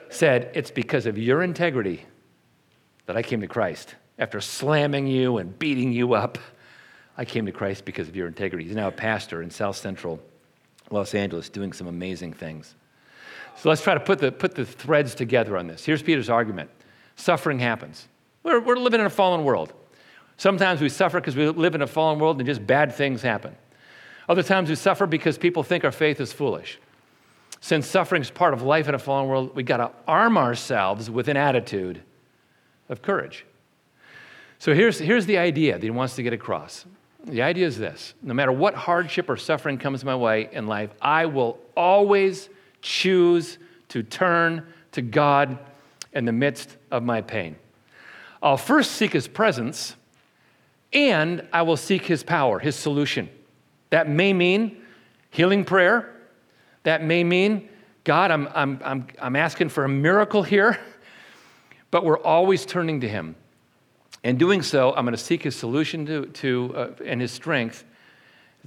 said, 0.09 0.51
It's 0.55 0.71
because 0.71 1.07
of 1.07 1.19
your 1.19 1.43
integrity 1.43 2.07
that 3.07 3.17
I 3.17 3.23
came 3.23 3.41
to 3.41 3.49
Christ. 3.49 3.97
After 4.21 4.41
slamming 4.41 5.09
you 5.09 5.39
and 5.39 5.59
beating 5.59 5.93
you 5.93 6.15
up, 6.15 6.39
I 7.21 7.27
came 7.27 7.45
to 7.45 7.53
Christ 7.53 7.85
because 7.85 8.09
of 8.09 8.17
your 8.17 8.27
integrity. 8.27 8.65
He's 8.65 8.75
now 8.75 8.89
a 8.89 8.93
pastor 8.93 9.43
in 9.43 9.51
South 9.51 9.77
Central 9.77 10.19
Los 10.91 11.15
Angeles 11.15 11.51
doing 11.51 11.75
some 11.75 11.87
amazing 11.87 12.33
things. 12.33 12.75
So 13.59 13.69
let's 13.69 13.83
try 13.83 13.93
to 13.93 14.01
put 14.01 14.21
the, 14.21 14.33
put 14.33 14.55
the 14.55 14.65
threads 14.65 15.15
together 15.15 15.59
on 15.59 15.67
this. 15.67 15.85
Here's 15.85 16.03
Peter's 16.03 16.31
argument 16.31 16.71
suffering 17.17 17.59
happens. 17.59 18.09
We're, 18.43 18.61
we're 18.61 18.77
living 18.77 19.01
in 19.01 19.07
a 19.07 19.11
fallen 19.11 19.45
world. 19.45 19.75
Sometimes 20.39 20.81
we 20.81 20.89
suffer 20.89 21.21
because 21.21 21.37
we 21.37 21.47
live 21.47 21.75
in 21.75 21.83
a 21.83 21.87
fallen 21.87 22.19
world 22.19 22.39
and 22.39 22.47
just 22.47 22.67
bad 22.67 22.95
things 22.95 23.21
happen. 23.21 23.55
Other 24.27 24.43
times 24.43 24.71
we 24.71 24.75
suffer 24.75 25.07
because 25.07 25.37
people 25.37 25.63
think 25.63 25.85
our 25.85 25.93
faith 25.93 26.23
is 26.23 26.33
foolish. 26.33 26.79
Since 27.61 27.87
suffering 27.87 28.23
is 28.23 28.31
part 28.31 28.55
of 28.55 28.63
life 28.63 28.89
in 28.89 28.95
a 28.95 28.99
fallen 28.99 29.29
world, 29.29 29.55
we've 29.55 29.67
got 29.67 29.77
to 29.77 29.91
arm 30.09 30.39
ourselves 30.39 31.11
with 31.11 31.29
an 31.29 31.37
attitude 31.37 32.01
of 32.89 33.03
courage. 33.03 33.45
So 34.59 34.73
here's, 34.73 34.99
here's 34.99 35.27
the 35.27 35.37
idea 35.37 35.75
that 35.75 35.83
he 35.83 35.91
wants 35.91 36.17
to 36.17 36.23
get 36.23 36.33
across. 36.33 36.87
The 37.25 37.43
idea 37.43 37.67
is 37.67 37.79
this 37.79 38.15
no 38.23 38.35
matter 38.35 38.53
what 38.53 38.75
hardship 38.75 39.29
or 39.29 39.37
suffering 39.37 39.79
comes 39.79 40.05
my 40.05 40.17
way 40.17 40.49
in 40.53 40.67
life, 40.67 40.91
I 41.01 41.27
will 41.27 41.59
always 41.77 42.49
choose 42.83 43.59
to 43.89 44.03
turn 44.03 44.67
to 44.93 45.03
God 45.03 45.59
in 46.13 46.25
the 46.25 46.33
midst 46.33 46.77
of 46.91 47.03
my 47.03 47.21
pain. 47.21 47.57
I'll 48.43 48.57
first 48.57 48.93
seek 48.93 49.13
his 49.13 49.29
presence 49.29 49.97
and 50.93 51.47
I 51.53 51.63
will 51.63 51.77
seek 51.77 52.07
his 52.07 52.23
power, 52.23 52.59
his 52.59 52.75
solution. 52.75 53.29
That 53.91 54.09
may 54.09 54.33
mean 54.33 54.83
healing 55.31 55.65
prayer. 55.65 56.15
That 56.83 57.05
may 57.05 57.23
mean, 57.23 57.69
God, 58.05 58.31
I'm, 58.31 58.49
I'm, 58.55 58.81
I'm, 58.85 59.07
I'm 59.21 59.37
asking 59.37 59.69
for 59.69 59.85
a 59.85 59.89
miracle 59.89 60.43
here, 60.43 60.81
but 61.91 62.05
we're 62.05 62.19
always 62.19 62.65
turning 62.65 63.01
to 63.03 63.09
him. 63.09 63.37
In 64.23 64.37
doing 64.37 64.63
so, 64.63 64.95
I'm 64.95 65.05
going 65.05 65.17
to 65.17 65.23
seek 65.23 65.43
his 65.43 65.57
solution 65.57 66.05
to, 66.07 66.27
to 66.27 66.75
uh, 66.77 66.91
and 67.05 67.21
his 67.21 67.33
strength. 67.33 67.85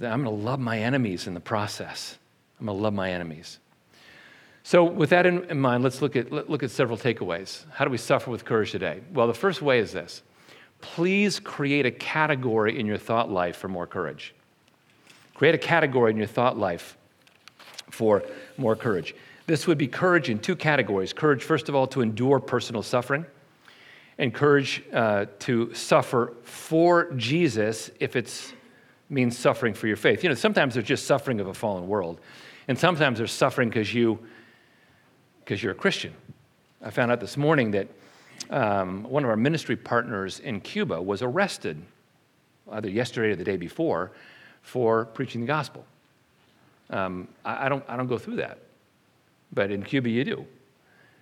I'm 0.00 0.24
going 0.24 0.24
to 0.24 0.44
love 0.44 0.58
my 0.58 0.80
enemies 0.80 1.26
in 1.26 1.34
the 1.34 1.40
process. 1.40 2.18
I'm 2.58 2.66
going 2.66 2.76
to 2.76 2.82
love 2.82 2.94
my 2.94 3.10
enemies. 3.10 3.58
So, 4.64 4.82
with 4.82 5.10
that 5.10 5.26
in, 5.26 5.44
in 5.44 5.60
mind, 5.60 5.84
let's 5.84 6.00
look 6.02 6.16
at, 6.16 6.32
look 6.32 6.62
at 6.62 6.70
several 6.70 6.96
takeaways. 6.96 7.64
How 7.70 7.84
do 7.84 7.90
we 7.90 7.98
suffer 7.98 8.30
with 8.30 8.44
courage 8.44 8.72
today? 8.72 9.02
Well, 9.12 9.26
the 9.26 9.34
first 9.34 9.62
way 9.62 9.78
is 9.78 9.92
this 9.92 10.22
please 10.80 11.40
create 11.40 11.86
a 11.86 11.90
category 11.90 12.78
in 12.78 12.86
your 12.86 12.98
thought 12.98 13.30
life 13.30 13.56
for 13.56 13.68
more 13.68 13.86
courage. 13.86 14.34
Create 15.34 15.54
a 15.54 15.58
category 15.58 16.10
in 16.10 16.16
your 16.16 16.26
thought 16.26 16.58
life 16.58 16.96
for 17.90 18.22
more 18.56 18.74
courage. 18.76 19.14
This 19.46 19.66
would 19.66 19.78
be 19.78 19.86
courage 19.86 20.30
in 20.30 20.38
two 20.38 20.56
categories 20.56 21.12
courage, 21.12 21.42
first 21.42 21.68
of 21.68 21.74
all, 21.74 21.86
to 21.88 22.00
endure 22.00 22.40
personal 22.40 22.82
suffering, 22.82 23.26
and 24.18 24.32
courage 24.32 24.82
uh, 24.92 25.26
to 25.40 25.74
suffer 25.74 26.34
for 26.42 27.10
Jesus 27.12 27.90
if 28.00 28.16
it 28.16 28.52
means 29.10 29.36
suffering 29.36 29.74
for 29.74 29.86
your 29.86 29.96
faith. 29.96 30.22
You 30.22 30.28
know, 30.28 30.34
sometimes 30.34 30.74
there's 30.74 30.86
just 30.86 31.06
suffering 31.06 31.40
of 31.40 31.46
a 31.46 31.54
fallen 31.54 31.88
world, 31.88 32.20
and 32.68 32.78
sometimes 32.78 33.18
there's 33.18 33.32
suffering 33.32 33.68
because 33.68 33.92
you 33.92 34.18
because 35.44 35.62
you're 35.62 35.72
a 35.72 35.76
Christian. 35.76 36.14
I 36.82 36.90
found 36.90 37.12
out 37.12 37.20
this 37.20 37.36
morning 37.36 37.72
that 37.72 37.88
um, 38.50 39.04
one 39.04 39.24
of 39.24 39.30
our 39.30 39.36
ministry 39.36 39.76
partners 39.76 40.40
in 40.40 40.60
Cuba 40.60 41.00
was 41.00 41.22
arrested 41.22 41.82
either 42.72 42.88
yesterday 42.88 43.32
or 43.32 43.36
the 43.36 43.44
day 43.44 43.56
before 43.56 44.12
for 44.62 45.04
preaching 45.06 45.42
the 45.42 45.46
gospel. 45.46 45.84
Um, 46.90 47.28
I, 47.44 47.66
I, 47.66 47.68
don't, 47.68 47.84
I 47.88 47.96
don't 47.96 48.06
go 48.06 48.18
through 48.18 48.36
that, 48.36 48.58
but 49.52 49.70
in 49.70 49.82
Cuba 49.82 50.08
you 50.08 50.24
do. 50.24 50.46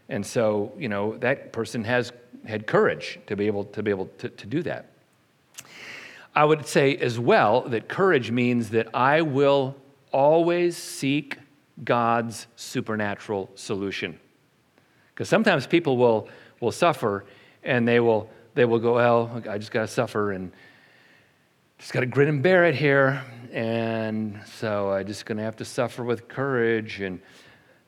And 0.08 0.24
so, 0.24 0.72
you 0.78 0.88
know, 0.88 1.16
that 1.18 1.52
person 1.52 1.84
has 1.84 2.12
had 2.46 2.66
courage 2.66 3.18
to 3.26 3.36
be 3.36 3.46
able 3.46 3.64
to, 3.64 3.82
be 3.82 3.90
able 3.90 4.06
to, 4.18 4.28
to 4.28 4.46
do 4.46 4.62
that. 4.62 4.86
I 6.34 6.44
would 6.44 6.66
say 6.66 6.96
as 6.96 7.18
well 7.18 7.62
that 7.62 7.88
courage 7.88 8.30
means 8.30 8.70
that 8.70 8.88
I 8.94 9.22
will 9.22 9.76
always 10.12 10.76
seek 10.76 11.38
God's 11.84 12.46
supernatural 12.56 13.50
solution. 13.54 14.18
Because 15.14 15.28
sometimes 15.28 15.66
people 15.66 15.96
will, 15.96 16.28
will 16.60 16.72
suffer 16.72 17.24
and 17.62 17.86
they 17.86 18.00
will, 18.00 18.30
they 18.54 18.64
will 18.64 18.78
go, 18.78 18.94
well, 18.94 19.42
I 19.48 19.58
just 19.58 19.70
got 19.70 19.82
to 19.82 19.88
suffer 19.88 20.32
and 20.32 20.52
just 21.78 21.92
got 21.92 22.00
to 22.00 22.06
grin 22.06 22.28
and 22.28 22.42
bear 22.42 22.64
it 22.64 22.74
here. 22.74 23.22
And 23.52 24.40
so 24.58 24.92
I'm 24.92 25.06
just 25.06 25.26
going 25.26 25.38
to 25.38 25.44
have 25.44 25.56
to 25.56 25.64
suffer 25.64 26.02
with 26.02 26.28
courage. 26.28 27.00
And 27.00 27.20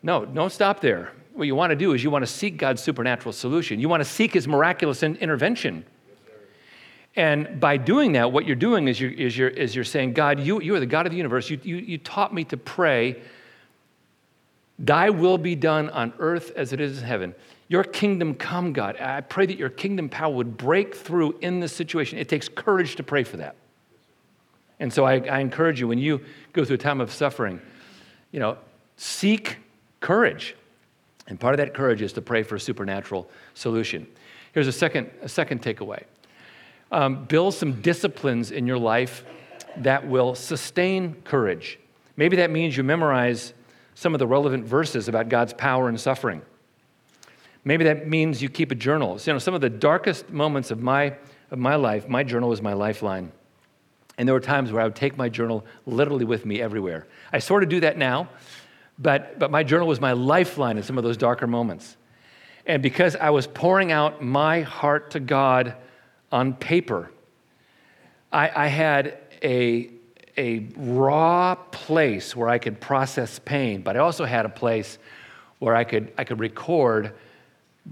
no, 0.02 0.26
don't 0.26 0.52
stop 0.52 0.80
there. 0.80 1.12
What 1.34 1.48
you 1.48 1.56
want 1.56 1.70
to 1.70 1.76
do 1.76 1.92
is 1.92 2.02
you 2.02 2.10
want 2.10 2.22
to 2.24 2.30
seek 2.30 2.56
God's 2.56 2.80
supernatural 2.80 3.32
solution. 3.32 3.80
You 3.80 3.88
want 3.88 4.00
to 4.00 4.08
seek 4.08 4.32
his 4.32 4.46
miraculous 4.46 5.02
intervention. 5.02 5.84
And 7.16 7.60
by 7.60 7.76
doing 7.76 8.12
that, 8.12 8.32
what 8.32 8.46
you're 8.46 8.56
doing 8.56 8.88
is 8.88 9.00
you're, 9.00 9.10
is 9.10 9.36
you're, 9.36 9.48
is 9.48 9.74
you're 9.74 9.84
saying, 9.84 10.14
God, 10.14 10.40
you, 10.40 10.60
you 10.60 10.74
are 10.74 10.80
the 10.80 10.86
God 10.86 11.06
of 11.06 11.10
the 11.10 11.16
universe. 11.16 11.50
You, 11.50 11.60
you, 11.62 11.76
you 11.76 11.98
taught 11.98 12.32
me 12.32 12.44
to 12.44 12.56
pray, 12.56 13.20
Thy 14.78 15.10
will 15.10 15.38
be 15.38 15.54
done 15.54 15.90
on 15.90 16.12
earth 16.18 16.52
as 16.56 16.72
it 16.72 16.80
is 16.80 16.98
in 16.98 17.04
heaven. 17.04 17.34
Your 17.68 17.84
kingdom 17.84 18.34
come, 18.34 18.72
God. 18.72 18.96
I 19.00 19.20
pray 19.20 19.46
that 19.46 19.56
your 19.56 19.70
kingdom 19.70 20.08
power 20.08 20.32
would 20.34 20.56
break 20.56 20.94
through 20.94 21.38
in 21.40 21.60
this 21.60 21.74
situation. 21.74 22.18
It 22.18 22.28
takes 22.28 22.48
courage 22.48 22.96
to 22.96 23.02
pray 23.02 23.24
for 23.24 23.38
that. 23.38 23.56
And 24.80 24.92
so 24.92 25.04
I, 25.04 25.18
I 25.20 25.38
encourage 25.38 25.80
you 25.80 25.88
when 25.88 25.98
you 25.98 26.20
go 26.52 26.64
through 26.64 26.74
a 26.74 26.78
time 26.78 27.00
of 27.00 27.12
suffering, 27.12 27.60
you 28.32 28.40
know, 28.40 28.58
seek 28.96 29.58
courage. 30.00 30.56
And 31.26 31.40
part 31.40 31.54
of 31.54 31.58
that 31.58 31.74
courage 31.74 32.02
is 32.02 32.12
to 32.14 32.22
pray 32.22 32.42
for 32.42 32.56
a 32.56 32.60
supernatural 32.60 33.28
solution. 33.54 34.06
Here's 34.52 34.68
a 34.68 34.72
second, 34.72 35.10
a 35.22 35.28
second 35.28 35.62
takeaway 35.62 36.04
um, 36.92 37.24
build 37.24 37.54
some 37.54 37.80
disciplines 37.80 38.50
in 38.50 38.66
your 38.66 38.78
life 38.78 39.24
that 39.78 40.06
will 40.06 40.34
sustain 40.34 41.14
courage. 41.24 41.78
Maybe 42.16 42.36
that 42.36 42.50
means 42.50 42.76
you 42.76 42.84
memorize 42.84 43.52
some 43.94 44.14
of 44.14 44.18
the 44.20 44.26
relevant 44.26 44.64
verses 44.64 45.08
about 45.08 45.28
God's 45.28 45.52
power 45.52 45.88
and 45.88 46.00
suffering. 46.00 46.42
Maybe 47.64 47.84
that 47.84 48.06
means 48.06 48.42
you 48.42 48.48
keep 48.48 48.70
a 48.70 48.74
journal. 48.74 49.18
You 49.24 49.32
know, 49.32 49.38
some 49.38 49.54
of 49.54 49.60
the 49.60 49.70
darkest 49.70 50.30
moments 50.30 50.70
of 50.70 50.80
my, 50.80 51.14
of 51.50 51.58
my 51.58 51.74
life, 51.76 52.08
my 52.08 52.22
journal 52.22 52.50
was 52.50 52.62
my 52.62 52.74
lifeline. 52.74 53.32
And 54.16 54.28
there 54.28 54.34
were 54.34 54.40
times 54.40 54.70
where 54.70 54.82
I 54.82 54.84
would 54.84 54.94
take 54.94 55.16
my 55.16 55.28
journal 55.28 55.64
literally 55.86 56.24
with 56.24 56.46
me 56.46 56.60
everywhere. 56.60 57.06
I 57.32 57.38
sort 57.40 57.62
of 57.62 57.68
do 57.68 57.80
that 57.80 57.98
now, 57.98 58.28
but, 58.98 59.38
but 59.38 59.50
my 59.50 59.62
journal 59.62 59.88
was 59.88 60.00
my 60.00 60.12
lifeline 60.12 60.76
in 60.76 60.82
some 60.82 60.98
of 60.98 61.04
those 61.04 61.16
darker 61.16 61.46
moments. 61.46 61.96
And 62.66 62.82
because 62.82 63.16
I 63.16 63.30
was 63.30 63.46
pouring 63.46 63.92
out 63.92 64.22
my 64.22 64.62
heart 64.62 65.10
to 65.12 65.20
God 65.20 65.74
on 66.32 66.54
paper, 66.54 67.10
I, 68.32 68.64
I 68.64 68.66
had 68.68 69.18
a, 69.42 69.90
a 70.36 70.66
raw 70.76 71.54
place 71.54 72.34
where 72.34 72.48
I 72.48 72.58
could 72.58 72.80
process 72.80 73.38
pain, 73.38 73.82
but 73.82 73.96
I 73.96 74.00
also 74.00 74.24
had 74.24 74.46
a 74.46 74.48
place 74.48 74.98
where 75.58 75.74
I 75.74 75.84
could, 75.84 76.12
I 76.16 76.24
could 76.24 76.40
record 76.40 77.12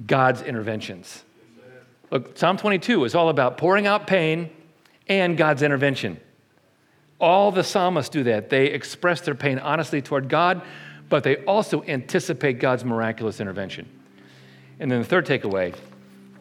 God's 0.06 0.42
interventions. 0.42 1.22
Look, 2.10 2.36
Psalm 2.36 2.56
22 2.56 3.04
is 3.04 3.14
all 3.14 3.28
about 3.28 3.56
pouring 3.56 3.86
out 3.86 4.06
pain 4.06 4.50
and 5.08 5.36
God's 5.36 5.62
intervention. 5.62 6.20
All 7.20 7.52
the 7.52 7.64
psalmists 7.64 8.10
do 8.10 8.24
that. 8.24 8.50
They 8.50 8.66
express 8.66 9.20
their 9.20 9.34
pain 9.34 9.58
honestly 9.58 10.02
toward 10.02 10.28
God, 10.28 10.62
but 11.12 11.24
they 11.24 11.36
also 11.44 11.82
anticipate 11.82 12.58
God's 12.58 12.86
miraculous 12.86 13.38
intervention. 13.38 13.86
And 14.80 14.90
then 14.90 15.00
the 15.00 15.04
third 15.06 15.26
takeaway 15.26 15.76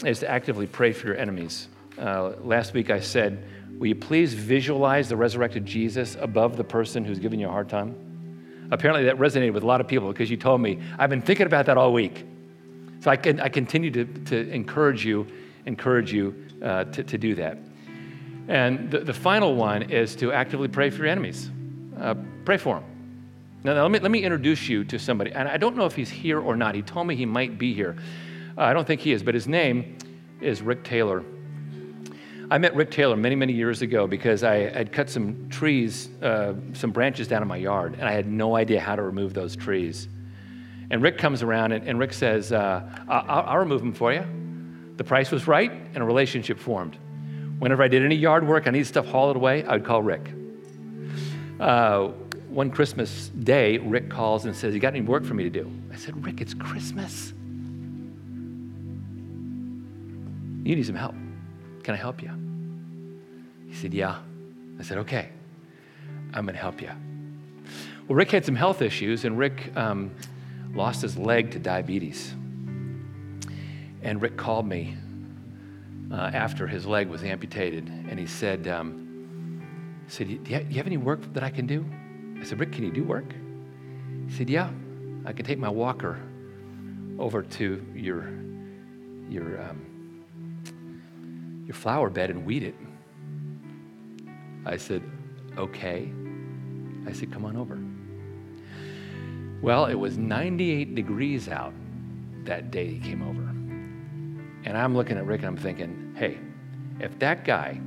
is 0.06 0.20
to 0.20 0.32
actively 0.32 0.66
pray 0.66 0.94
for 0.94 1.08
your 1.08 1.18
enemies. 1.18 1.68
Uh, 2.00 2.36
last 2.42 2.74
week 2.74 2.90
I 2.90 3.02
said, 3.02 3.44
Will 3.78 3.88
you 3.88 3.96
please 3.96 4.34
visualize 4.34 5.10
the 5.10 5.18
resurrected 5.18 5.66
Jesus 5.66 6.16
above 6.22 6.56
the 6.56 6.64
person 6.64 7.04
who's 7.04 7.20
giving 7.20 7.38
you 7.38 7.50
a 7.50 7.52
hard 7.52 7.68
time? 7.68 8.70
Apparently, 8.72 9.04
that 9.04 9.18
resonated 9.18 9.52
with 9.52 9.64
a 9.64 9.68
lot 9.68 9.82
of 9.82 9.90
people 9.90 10.08
because 10.08 10.32
you 10.32 10.38
told 10.38 10.62
me, 10.62 10.80
I've 10.98 11.10
been 11.10 11.22
thinking 11.22 11.48
about 11.48 11.66
that 11.66 11.78
all 11.78 11.92
week. 11.92 12.26
So 13.02 13.12
I, 13.12 13.18
can, 13.18 13.42
I 13.42 13.50
continue 13.50 13.92
to, 13.92 14.06
to 14.06 14.50
encourage 14.52 15.04
you, 15.04 15.28
encourage 15.66 16.14
you 16.14 16.34
uh, 16.64 16.86
to, 16.86 17.04
to 17.04 17.18
do 17.18 17.36
that. 17.36 17.58
And 18.48 18.90
the, 18.90 19.00
the 19.00 19.14
final 19.14 19.54
one 19.54 19.92
is 19.92 20.16
to 20.16 20.32
actively 20.32 20.70
pray 20.70 20.92
for 20.92 21.00
your 21.00 21.08
enemies. 21.08 21.50
Uh, 22.00 22.16
pray 22.46 22.56
for 22.56 22.76
them. 22.76 22.91
Now, 23.64 23.74
now, 23.76 23.84
let, 23.84 23.92
me, 23.92 24.00
let 24.00 24.12
me 24.12 24.24
introduce 24.24 24.68
you 24.68 24.84
to 24.86 24.98
somebody. 24.98 25.32
And 25.32 25.48
I 25.48 25.58
don't 25.58 25.76
know 25.76 25.86
if 25.86 25.96
he's 25.96 26.10
here 26.10 26.40
or 26.40 26.56
not. 26.56 26.74
He 26.74 26.82
told 26.82 27.06
me 27.08 27.16
he 27.16 27.26
might 27.28 27.58
be 27.58 27.74
here. 27.74 27.96
Uh, 28.58 28.62
I 28.62 28.74
don't 28.74 28.86
think 28.86 29.02
he 29.02 29.12
is, 29.12 29.22
but 29.22 29.36
his 29.36 29.48
name 29.48 29.98
is 30.42 30.62
Rick 30.62 30.84
Taylor. 30.84 31.24
I 32.50 32.58
met 32.58 32.76
Rick 32.76 32.92
Taylor 32.92 33.16
many, 33.16 33.36
many 33.36 33.54
years 33.54 33.82
ago 33.82 34.08
because 34.08 34.44
I 34.44 34.70
had 34.70 34.92
cut 34.92 35.10
some 35.10 35.48
trees, 35.50 36.10
uh, 36.22 36.54
some 36.74 36.92
branches 36.92 37.28
down 37.28 37.42
in 37.42 37.48
my 37.48 37.56
yard, 37.56 37.94
and 37.94 38.04
I 38.04 38.12
had 38.12 38.28
no 38.28 38.56
idea 38.56 38.82
how 38.82 38.96
to 38.96 39.04
remove 39.04 39.34
those 39.34 39.56
trees. 39.56 40.10
And 40.90 41.02
Rick 41.02 41.18
comes 41.18 41.44
around 41.44 41.72
and, 41.72 41.88
and 41.88 41.98
Rick 41.98 42.12
says, 42.12 42.52
uh, 42.52 42.82
I'll, 43.08 43.44
I'll 43.48 43.58
remove 43.58 43.80
them 43.80 43.94
for 43.94 44.12
you. 44.12 44.26
The 44.98 45.04
price 45.04 45.32
was 45.32 45.48
right, 45.48 45.72
and 45.72 45.98
a 45.98 46.04
relationship 46.04 46.60
formed. 46.60 46.98
Whenever 47.60 47.84
I 47.84 47.88
did 47.88 48.04
any 48.04 48.16
yard 48.16 48.46
work, 48.46 48.68
I 48.68 48.72
needed 48.72 48.88
stuff 48.88 49.06
hauled 49.06 49.36
away, 49.36 49.64
I 49.64 49.74
would 49.74 49.86
call 49.86 50.02
Rick. 50.02 50.32
Uh, 51.60 52.10
one 52.52 52.70
Christmas 52.70 53.30
day, 53.30 53.78
Rick 53.78 54.10
calls 54.10 54.46
and 54.46 54.56
says, 54.56 54.74
You 54.74 54.80
got 54.80 54.94
any 54.94 55.02
work 55.02 55.24
for 55.24 55.34
me 55.34 55.44
to 55.44 55.50
do? 55.50 55.72
I 55.92 55.96
said, 55.96 56.24
Rick, 56.24 56.42
it's 56.42 56.54
Christmas. 56.54 57.34
You 60.64 60.76
need 60.76 60.86
some 60.86 60.96
help. 60.96 61.16
Can 61.84 61.94
I 61.94 61.98
help 61.98 62.22
you? 62.22 62.32
He 63.68 63.76
said, 63.76 63.94
Yeah. 63.94 64.18
I 64.80 64.84
said, 64.84 64.98
Okay, 65.00 65.30
I'm 66.34 66.46
going 66.46 66.56
to 66.56 66.62
help 66.62 66.82
you. 66.82 66.90
Well, 68.08 68.16
Rick 68.18 68.32
had 68.32 68.46
some 68.46 68.56
health 68.56 68.82
issues, 68.82 69.24
and 69.24 69.38
Rick 69.38 69.72
um, 69.78 70.12
lost 70.74 71.02
his 71.02 71.18
leg 71.18 71.52
to 71.52 71.60
diabetes. 71.60 72.34
And 74.04 74.22
Rick 74.22 74.36
called 74.36 74.68
me 74.68 74.98
uh, 76.12 76.32
after 76.34 76.68
his 76.68 76.86
leg 76.86 77.08
was 77.08 77.24
amputated, 77.24 77.88
and 78.10 78.20
he 78.20 78.26
said, 78.26 78.68
um, 78.68 80.04
said, 80.08 80.44
do 80.44 80.52
you 80.52 80.76
have 80.76 80.88
any 80.88 80.98
work 80.98 81.22
that 81.34 81.44
I 81.44 81.50
can 81.50 81.66
do? 81.66 81.86
I 82.42 82.44
said, 82.44 82.60
Rick, 82.60 82.72
can 82.72 82.84
you 82.84 82.92
do 82.92 83.04
work? 83.04 83.34
He 84.28 84.34
said, 84.34 84.50
Yeah, 84.50 84.72
I 85.26 85.32
can 85.32 85.46
take 85.46 85.60
my 85.60 85.70
walker 85.70 86.20
over 87.20 87.44
to 87.44 87.86
your, 87.96 88.28
your, 89.30 89.62
um, 89.62 90.26
your 91.68 91.76
flower 91.76 92.10
bed 92.10 92.32
and 92.32 92.44
weed 92.44 92.64
it. 92.64 92.76
I 94.66 94.78
said, 94.78 95.04
Okay. 95.58 96.12
I 97.08 97.14
said, 97.14 97.32
Come 97.32 97.46
on 97.46 97.56
over. 97.56 97.80
Well, 99.62 99.86
it 99.86 99.96
was 99.96 100.18
98 100.18 100.96
degrees 100.96 101.48
out 101.48 101.74
that 102.46 102.72
day 102.72 102.88
he 102.88 103.00
came 103.00 103.22
over. 103.22 103.42
And 104.68 104.78
I'm 104.78 104.96
looking 104.96 105.18
at 105.18 105.26
Rick 105.26 105.42
and 105.42 105.50
I'm 105.50 105.58
thinking, 105.58 106.16
hey, 106.18 106.40
if 107.00 107.18
that 107.20 107.46
guy 107.46 107.80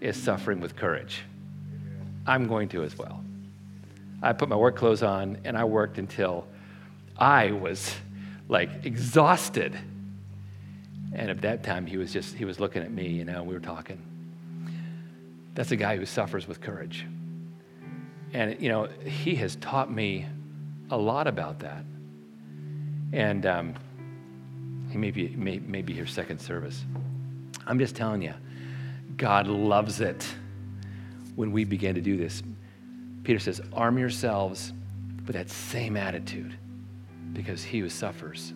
is 0.00 0.16
suffering 0.16 0.60
with 0.60 0.74
courage, 0.74 1.22
I'm 2.26 2.46
going 2.48 2.68
to 2.70 2.82
as 2.82 2.96
well. 2.98 3.23
I 4.24 4.32
put 4.32 4.48
my 4.48 4.56
work 4.56 4.76
clothes 4.76 5.02
on 5.02 5.38
and 5.44 5.56
I 5.56 5.64
worked 5.64 5.98
until 5.98 6.46
I 7.16 7.52
was 7.52 7.94
like 8.48 8.84
exhausted. 8.84 9.78
And 11.12 11.30
at 11.30 11.42
that 11.42 11.62
time, 11.62 11.86
he 11.86 11.96
was 11.96 12.12
just, 12.12 12.34
he 12.34 12.44
was 12.44 12.58
looking 12.58 12.82
at 12.82 12.90
me, 12.90 13.06
you 13.06 13.24
know, 13.24 13.42
we 13.42 13.54
were 13.54 13.60
talking. 13.60 14.02
That's 15.54 15.70
a 15.70 15.76
guy 15.76 15.96
who 15.96 16.06
suffers 16.06 16.48
with 16.48 16.60
courage. 16.60 17.06
And, 18.32 18.60
you 18.60 18.68
know, 18.68 18.88
he 19.04 19.36
has 19.36 19.56
taught 19.56 19.92
me 19.92 20.26
a 20.90 20.96
lot 20.96 21.26
about 21.26 21.60
that. 21.60 21.84
And 23.12 23.46
um, 23.46 23.74
he 24.90 24.98
may 24.98 25.10
be, 25.10 25.28
may, 25.36 25.58
may 25.60 25.82
be 25.82 25.92
here 25.92 26.06
second 26.06 26.40
service. 26.40 26.82
I'm 27.66 27.78
just 27.78 27.94
telling 27.94 28.22
you, 28.22 28.34
God 29.16 29.46
loves 29.46 30.00
it 30.00 30.26
when 31.36 31.52
we 31.52 31.64
begin 31.64 31.94
to 31.94 32.00
do 32.00 32.16
this. 32.16 32.42
Peter 33.24 33.38
says, 33.38 33.60
arm 33.72 33.98
yourselves 33.98 34.72
with 35.26 35.34
that 35.34 35.50
same 35.50 35.96
attitude 35.96 36.56
because 37.32 37.64
he 37.64 37.80
who 37.80 37.88
suffers 37.88 38.52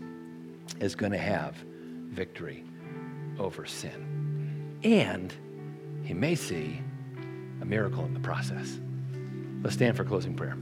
is 0.79 0.95
going 0.95 1.13
to 1.13 1.19
have 1.19 1.57
victory 2.11 2.65
over 3.39 3.65
sin. 3.65 4.79
And 4.85 5.35
he 6.05 6.15
may 6.15 6.35
see 6.35 6.81
a 7.61 7.65
miracle 7.65 8.05
in 8.05 8.15
the 8.15 8.21
process. 8.21 8.79
Let's 9.63 9.75
stand 9.75 9.97
for 9.97 10.05
closing 10.05 10.35
prayer. 10.35 10.57